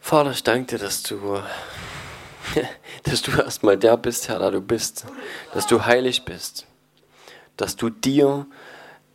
[0.00, 1.40] Vater, ich danke dir, dass du,
[3.04, 5.06] dass du erstmal der bist, Herr, da du bist,
[5.52, 6.66] dass du heilig bist,
[7.56, 8.46] dass du dir,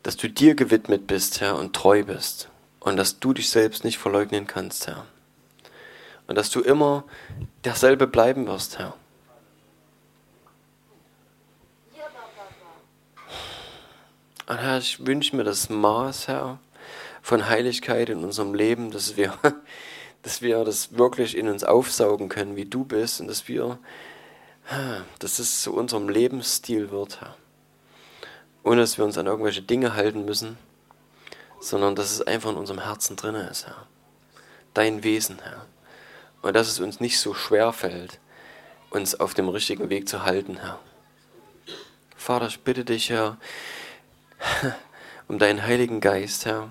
[0.03, 3.97] dass du dir gewidmet bist, Herr, und treu bist und dass du dich selbst nicht
[3.97, 5.05] verleugnen kannst, Herr.
[6.27, 7.03] Und dass du immer
[7.63, 8.93] derselbe bleiben wirst, Herr.
[14.47, 16.59] Und Herr, ich wünsche mir das Maß, Herr,
[17.21, 19.33] von Heiligkeit in unserem Leben, dass wir
[20.27, 23.79] dass wir das wirklich in uns aufsaugen können, wie du bist und dass wir,
[25.19, 27.35] dass es zu unserem Lebensstil wird, Herr.
[28.67, 30.57] Ohne dass wir uns an irgendwelche Dinge halten müssen,
[31.61, 33.87] sondern dass es einfach in unserem Herzen drin ist, Herr.
[34.73, 35.65] Dein Wesen, Herr.
[36.41, 38.19] Und dass es uns nicht so schwer fällt,
[38.89, 40.79] uns auf dem richtigen Weg zu halten, Herr.
[42.17, 43.37] Vater, ich bitte dich, Herr,
[45.29, 46.69] um deinen Heiligen Geist, Herr,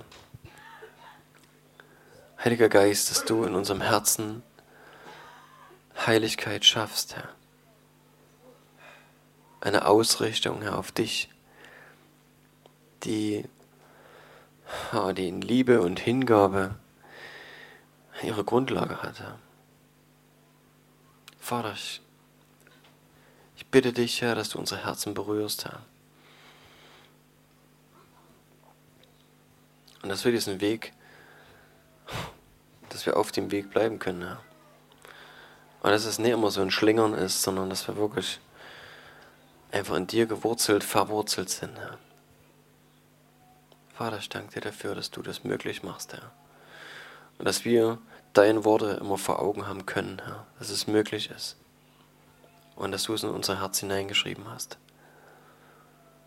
[2.44, 4.42] Heiliger Geist, dass du in unserem Herzen
[6.07, 7.30] Heiligkeit schaffst, Herr.
[9.62, 11.30] Eine Ausrichtung, Herr, auf dich,
[13.07, 13.45] die,
[15.17, 16.75] die in Liebe und Hingabe
[18.23, 19.39] ihre Grundlage hat, Herr.
[21.39, 22.01] Vater, ich,
[23.57, 25.81] ich bitte dich, Herr, dass du unsere Herzen berührst, Herr.
[30.03, 30.93] Und dass wir diesen Weg
[32.97, 34.23] dass wir auf dem Weg bleiben können.
[34.23, 34.41] Ja.
[35.83, 38.41] Und dass es nicht immer so ein Schlingern ist, sondern dass wir wirklich
[39.71, 41.77] einfach in dir gewurzelt, verwurzelt sind.
[41.77, 41.99] Ja.
[43.97, 46.30] Vater, ich danke dir dafür, dass du das möglich machst, Herr.
[47.38, 47.97] Und dass wir
[48.34, 50.47] deine Worte immer vor Augen haben können, Herr.
[50.59, 51.57] Dass es möglich ist.
[52.74, 54.76] Und dass du es in unser Herz hineingeschrieben hast.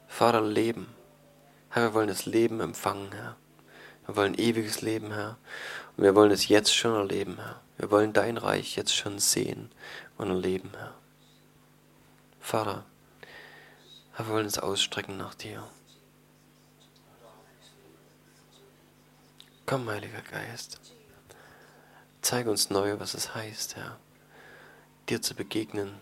[0.07, 0.87] Vater, Leben.
[1.69, 3.35] Herr, wir wollen das Leben empfangen, Herr.
[4.07, 5.37] Wir wollen ewiges Leben, Herr.
[5.95, 7.61] Und wir wollen es jetzt schon erleben, Herr.
[7.77, 9.71] Wir wollen dein Reich jetzt schon sehen
[10.17, 10.95] und erleben, Herr.
[12.39, 12.83] Vater,
[14.17, 15.63] wir wollen uns ausstrecken nach dir.
[19.69, 20.79] Komm, Heiliger Geist.
[22.23, 23.99] Zeige uns neu, was es heißt, Herr,
[25.07, 25.93] dir zu begegnen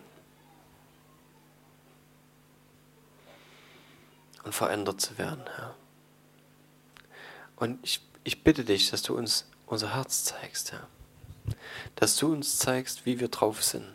[4.44, 5.74] und verändert zu werden, Herr.
[7.56, 10.88] Und ich, ich bitte dich, dass du uns unser Herz zeigst, Herr.
[11.94, 13.92] Dass du uns zeigst, wie wir drauf sind.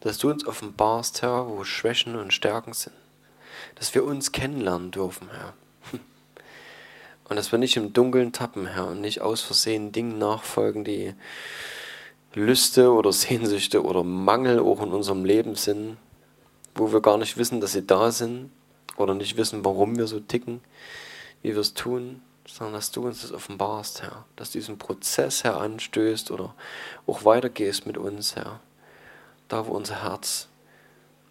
[0.00, 2.96] Dass du uns offenbarst, Herr, wo Schwächen und Stärken sind.
[3.76, 5.54] Dass wir uns kennenlernen dürfen, Herr.
[7.32, 11.14] Und dass wir nicht im Dunkeln tappen, Herr, und nicht aus Versehen Dingen nachfolgen, die
[12.34, 15.96] Lüste oder Sehnsüchte oder Mangel auch in unserem Leben sind,
[16.74, 18.50] wo wir gar nicht wissen, dass sie da sind
[18.98, 20.60] oder nicht wissen, warum wir so ticken,
[21.40, 24.26] wie wir es tun sondern dass du uns das offenbarst, Herr.
[24.36, 26.54] Dass du diesen Prozess, Herr, anstößt oder
[27.06, 28.60] auch weitergehst mit uns, Herr.
[29.48, 30.48] Da, wo unser Herz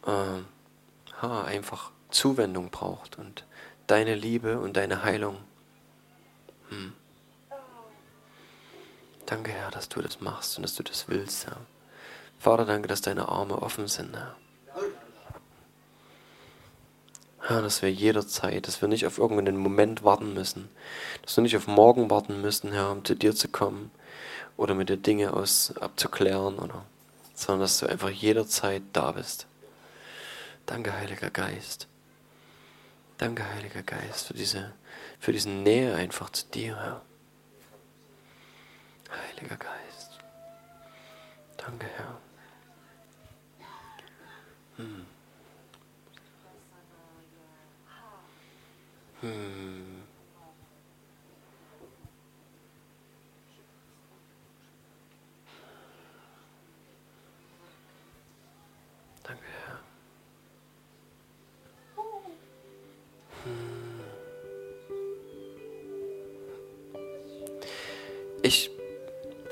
[0.07, 3.45] äh, einfach Zuwendung braucht und
[3.85, 5.37] deine Liebe und deine Heilung.
[6.71, 6.93] Hm.
[9.25, 11.57] Danke, Herr, dass du das machst und dass du das willst, Herr.
[12.39, 14.35] Vater, danke, dass deine Arme offen sind, Herr.
[17.49, 20.69] Ja, dass wir jederzeit, dass wir nicht auf irgendeinen Moment warten müssen,
[21.23, 23.91] dass wir nicht auf morgen warten müssen, Herr, um zu dir zu kommen
[24.57, 26.85] oder mit dir Dinge aus, abzuklären, oder,
[27.33, 29.47] sondern dass du einfach jederzeit da bist.
[30.65, 31.87] Danke, Heiliger Geist.
[33.17, 34.73] Danke, Heiliger Geist, für diese,
[35.21, 37.01] für diese Nähe einfach zu dir, Herr.
[39.11, 40.19] Heiliger Geist.
[41.57, 42.17] Danke, Herr.
[44.77, 45.05] Hm.
[49.21, 50.01] Hm.
[59.21, 59.79] Danke, Herr.
[63.43, 63.70] Hm.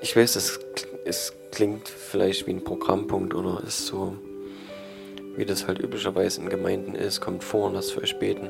[0.02, 0.60] Ich weiß, es,
[1.06, 4.18] es klingt vielleicht wie ein Programmpunkt oder ist so
[5.40, 8.50] wie das halt üblicherweise in Gemeinden ist, kommt vor und lasst für euch beten.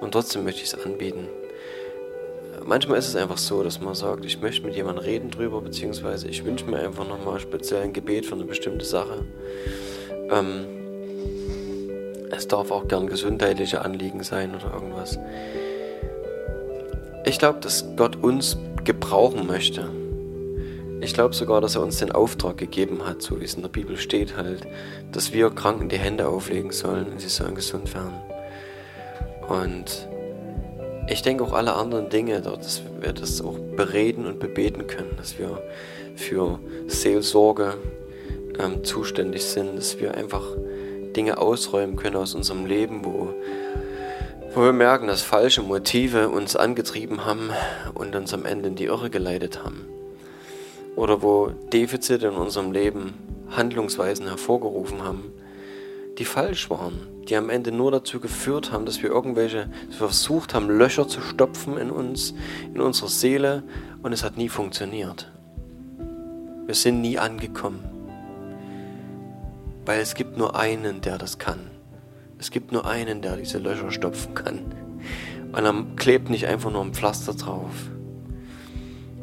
[0.00, 1.28] Und trotzdem möchte ich es anbieten.
[2.64, 6.28] Manchmal ist es einfach so, dass man sagt, ich möchte mit jemandem reden drüber, beziehungsweise
[6.28, 9.26] ich wünsche mir einfach nochmal speziell ein Gebet für eine bestimmte Sache.
[10.30, 10.64] Ähm,
[12.30, 15.18] es darf auch gern gesundheitliche Anliegen sein oder irgendwas.
[17.26, 19.90] Ich glaube, dass Gott uns gebrauchen möchte.
[21.00, 23.68] Ich glaube sogar, dass er uns den Auftrag gegeben hat, so wie es in der
[23.68, 24.66] Bibel steht halt,
[25.12, 28.14] dass wir Kranken die Hände auflegen sollen und sie sollen gesund werden.
[29.48, 30.08] Und
[31.08, 35.38] ich denke auch alle anderen Dinge, dass wir das auch bereden und bebeten können, dass
[35.38, 35.62] wir
[36.16, 37.74] für Seelsorge
[38.58, 40.44] ähm, zuständig sind, dass wir einfach
[41.14, 43.34] Dinge ausräumen können aus unserem Leben, wo,
[44.54, 47.50] wo wir merken, dass falsche Motive uns angetrieben haben
[47.94, 49.86] und uns am Ende in die Irre geleitet haben.
[50.96, 53.14] Oder wo Defizite in unserem Leben
[53.50, 55.32] Handlungsweisen hervorgerufen haben,
[56.18, 60.06] die falsch waren, die am Ende nur dazu geführt haben, dass wir irgendwelche, dass wir
[60.08, 62.34] versucht haben, Löcher zu stopfen in uns,
[62.72, 63.64] in unserer Seele
[64.02, 65.32] und es hat nie funktioniert.
[66.66, 67.84] Wir sind nie angekommen.
[69.84, 71.70] Weil es gibt nur einen, der das kann.
[72.38, 74.60] Es gibt nur einen, der diese Löcher stopfen kann.
[75.52, 77.74] Und er klebt nicht einfach nur ein Pflaster drauf,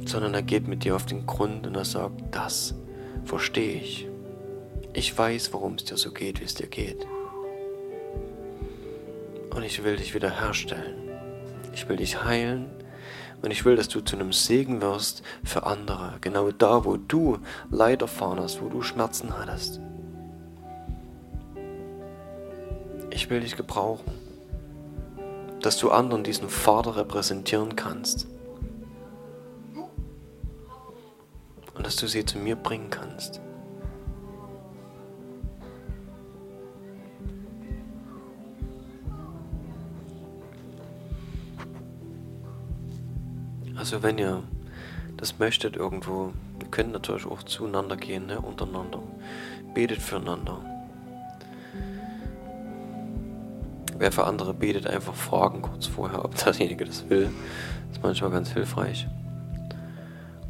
[0.10, 2.76] sondern er geht mit dir auf den Grund und er sagt, das
[3.26, 4.08] verstehe ich.
[4.94, 7.08] Ich weiß, warum es dir so geht, wie es dir geht.
[9.56, 11.10] Und ich will dich wiederherstellen.
[11.74, 12.70] Ich will dich heilen.
[13.42, 16.16] Und ich will, dass du zu einem Segen wirst für andere.
[16.22, 17.40] Genau da, wo du
[17.70, 19.80] Leid erfahren hast, wo du Schmerzen hattest.
[23.10, 24.12] Ich will dich gebrauchen.
[25.62, 28.28] Dass du anderen diesen Vater repräsentieren kannst.
[31.82, 33.42] Und dass du sie zu mir bringen kannst.
[43.76, 44.44] Also wenn ihr
[45.18, 49.02] das möchtet irgendwo, ihr könnt natürlich auch zueinander gehen, ne, untereinander.
[49.74, 50.64] Betet füreinander.
[53.98, 57.32] Wer für andere betet, einfach fragen kurz vorher, ob derjenige das will.
[57.88, 59.08] Das ist manchmal ganz hilfreich.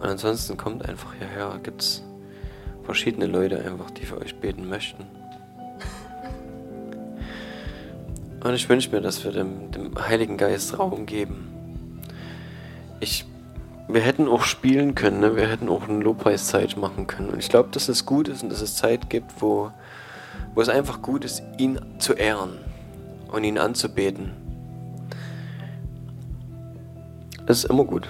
[0.02, 2.04] Und ansonsten kommt einfach hierher, gibt es
[2.84, 5.06] verschiedene Leute einfach, die für euch beten möchten.
[8.44, 11.52] Und ich wünsche mir, dass wir dem, dem Heiligen Geist Raum geben
[13.02, 13.26] ich,
[13.88, 15.36] wir hätten auch spielen können, ne?
[15.36, 17.32] wir hätten auch eine Lobpreiszeit machen können.
[17.32, 19.72] Und ich glaube, dass es gut ist und dass es Zeit gibt, wo,
[20.56, 22.58] wo es einfach gut ist, ihn zu ehren
[23.32, 24.32] und ihn anzubeten.
[27.46, 28.08] Das ist immer gut.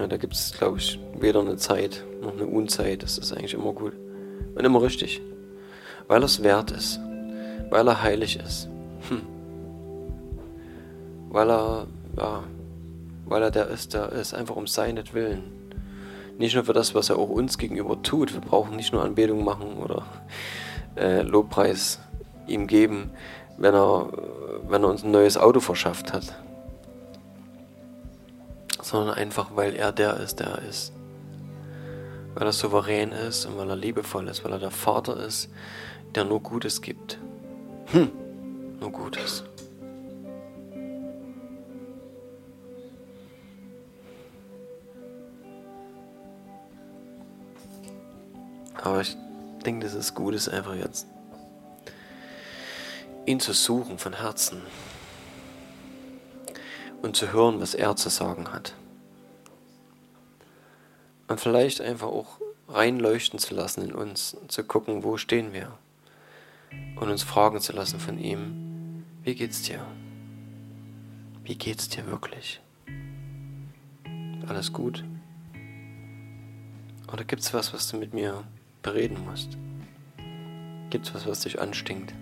[0.00, 3.02] Ja, da gibt es, glaube ich, weder eine Zeit noch eine Unzeit.
[3.02, 3.92] Das ist eigentlich immer gut.
[4.54, 5.20] Und immer richtig.
[6.08, 6.98] Weil er es wert ist.
[7.68, 8.66] Weil er heilig ist.
[9.10, 9.20] Hm.
[11.28, 11.86] Weil er,
[12.16, 12.44] ja,
[13.26, 15.42] weil er der ist, der ist, einfach um seinetwillen.
[16.38, 18.32] Nicht nur für das, was er auch uns gegenüber tut.
[18.32, 20.06] Wir brauchen nicht nur Anbetung machen oder
[20.96, 21.98] äh, Lobpreis
[22.46, 23.10] ihm geben,
[23.58, 24.08] wenn er,
[24.66, 26.34] wenn er uns ein neues Auto verschafft hat.
[28.90, 30.92] Sondern einfach, weil er der ist, der er ist.
[32.34, 35.48] Weil er souverän ist und weil er liebevoll ist, weil er der Vater ist,
[36.16, 37.16] der nur Gutes gibt.
[37.92, 38.10] Hm,
[38.80, 39.44] nur Gutes.
[48.82, 49.16] Aber ich
[49.64, 51.06] denke, dass es gut ist, einfach jetzt
[53.24, 54.62] ihn zu suchen von Herzen
[57.02, 58.74] und zu hören, was er zu sagen hat.
[61.30, 65.78] Und vielleicht einfach auch reinleuchten zu lassen in uns, zu gucken, wo stehen wir.
[66.96, 69.86] Und uns fragen zu lassen von ihm, wie geht's dir?
[71.44, 72.60] Wie geht's dir wirklich?
[74.48, 75.04] Alles gut?
[77.12, 78.42] Oder gibt's was, was du mit mir
[78.82, 79.56] bereden musst?
[80.90, 82.12] Gibt es was, was dich anstinkt?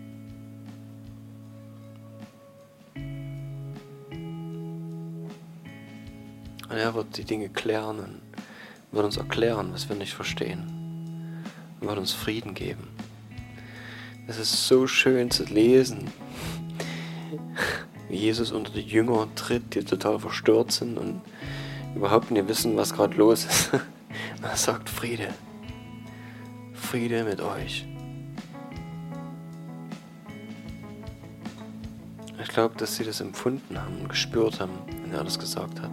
[6.68, 8.27] Und er wird die Dinge klären und
[8.92, 11.44] wird uns erklären, was wir nicht verstehen.
[11.80, 12.88] Und wird uns Frieden geben.
[14.26, 16.10] Es ist so schön zu lesen,
[18.08, 21.22] wie Jesus unter die Jünger tritt, die total verstört sind und
[21.94, 23.70] überhaupt nicht wissen, was gerade los ist.
[24.42, 25.28] er sagt Friede.
[26.74, 27.86] Friede mit euch.
[32.42, 35.90] Ich glaube, dass sie das empfunden haben und gespürt haben, wenn er das gesagt hat.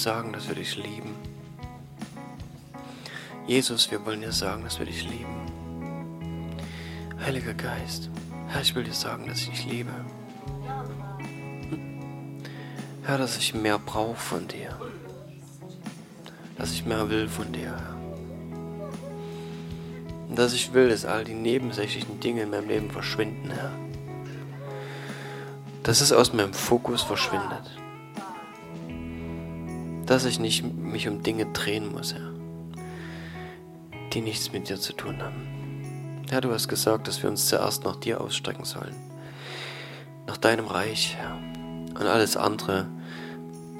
[0.00, 1.14] Sagen, dass wir dich lieben.
[3.46, 6.50] Jesus, wir wollen dir sagen, dass wir dich lieben.
[7.24, 8.08] Heiliger Geist,
[8.48, 9.92] Herr, ich will dir sagen, dass ich dich liebe.
[13.04, 14.78] Herr, dass ich mehr brauche von dir.
[16.56, 17.76] Dass ich mehr will von dir.
[20.28, 23.72] Und dass ich will, dass all die nebensächlichen Dinge in meinem Leben verschwinden, Herr.
[25.82, 27.70] Dass es aus meinem Fokus verschwindet.
[30.10, 32.32] Dass ich nicht mich um Dinge drehen muss, Herr.
[34.12, 36.24] Die nichts mit dir zu tun haben.
[36.28, 38.96] Herr, du hast gesagt, dass wir uns zuerst nach dir ausstrecken sollen.
[40.26, 41.38] Nach deinem Reich, Herr.
[41.90, 42.88] Und alles andere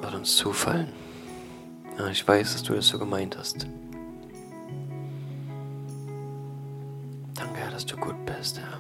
[0.01, 0.93] wird uns zufallen.
[1.99, 3.67] Ja, ich weiß, dass du das so gemeint hast.
[7.35, 8.79] Danke, Herr, dass du gut bist, Herr.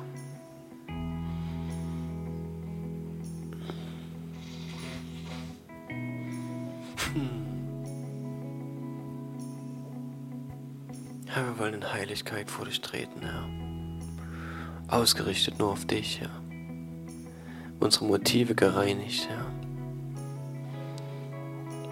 [12.10, 13.48] Heiligkeit vor dich treten, Herr.
[14.88, 16.42] Ausgerichtet nur auf dich, Herr.
[17.78, 19.46] Unsere Motive gereinigt, Herr.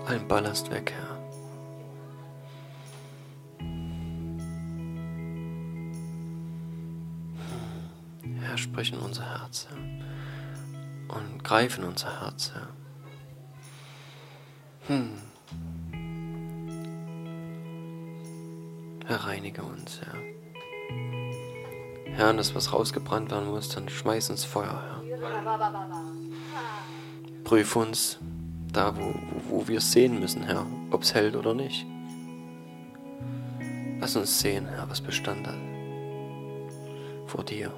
[0.06, 1.20] Allen Ballast weg, Herr.
[8.40, 9.78] Herr, sprich in unser Herz, Herr.
[11.16, 12.68] Und greif in unser Herz, Herr.
[14.88, 15.27] Hm.
[19.08, 20.14] Herr, reinige uns, Herr.
[22.14, 25.02] Herr, und das, was rausgebrannt werden muss, dann schmeiß ins Feuer, Herr.
[27.44, 28.18] Prüf uns
[28.70, 31.86] da, wo, wo, wo wir sehen müssen, Herr, ob es hält oder nicht.
[33.98, 35.56] Lass uns sehen, Herr, was Bestand hat
[37.26, 37.72] vor dir.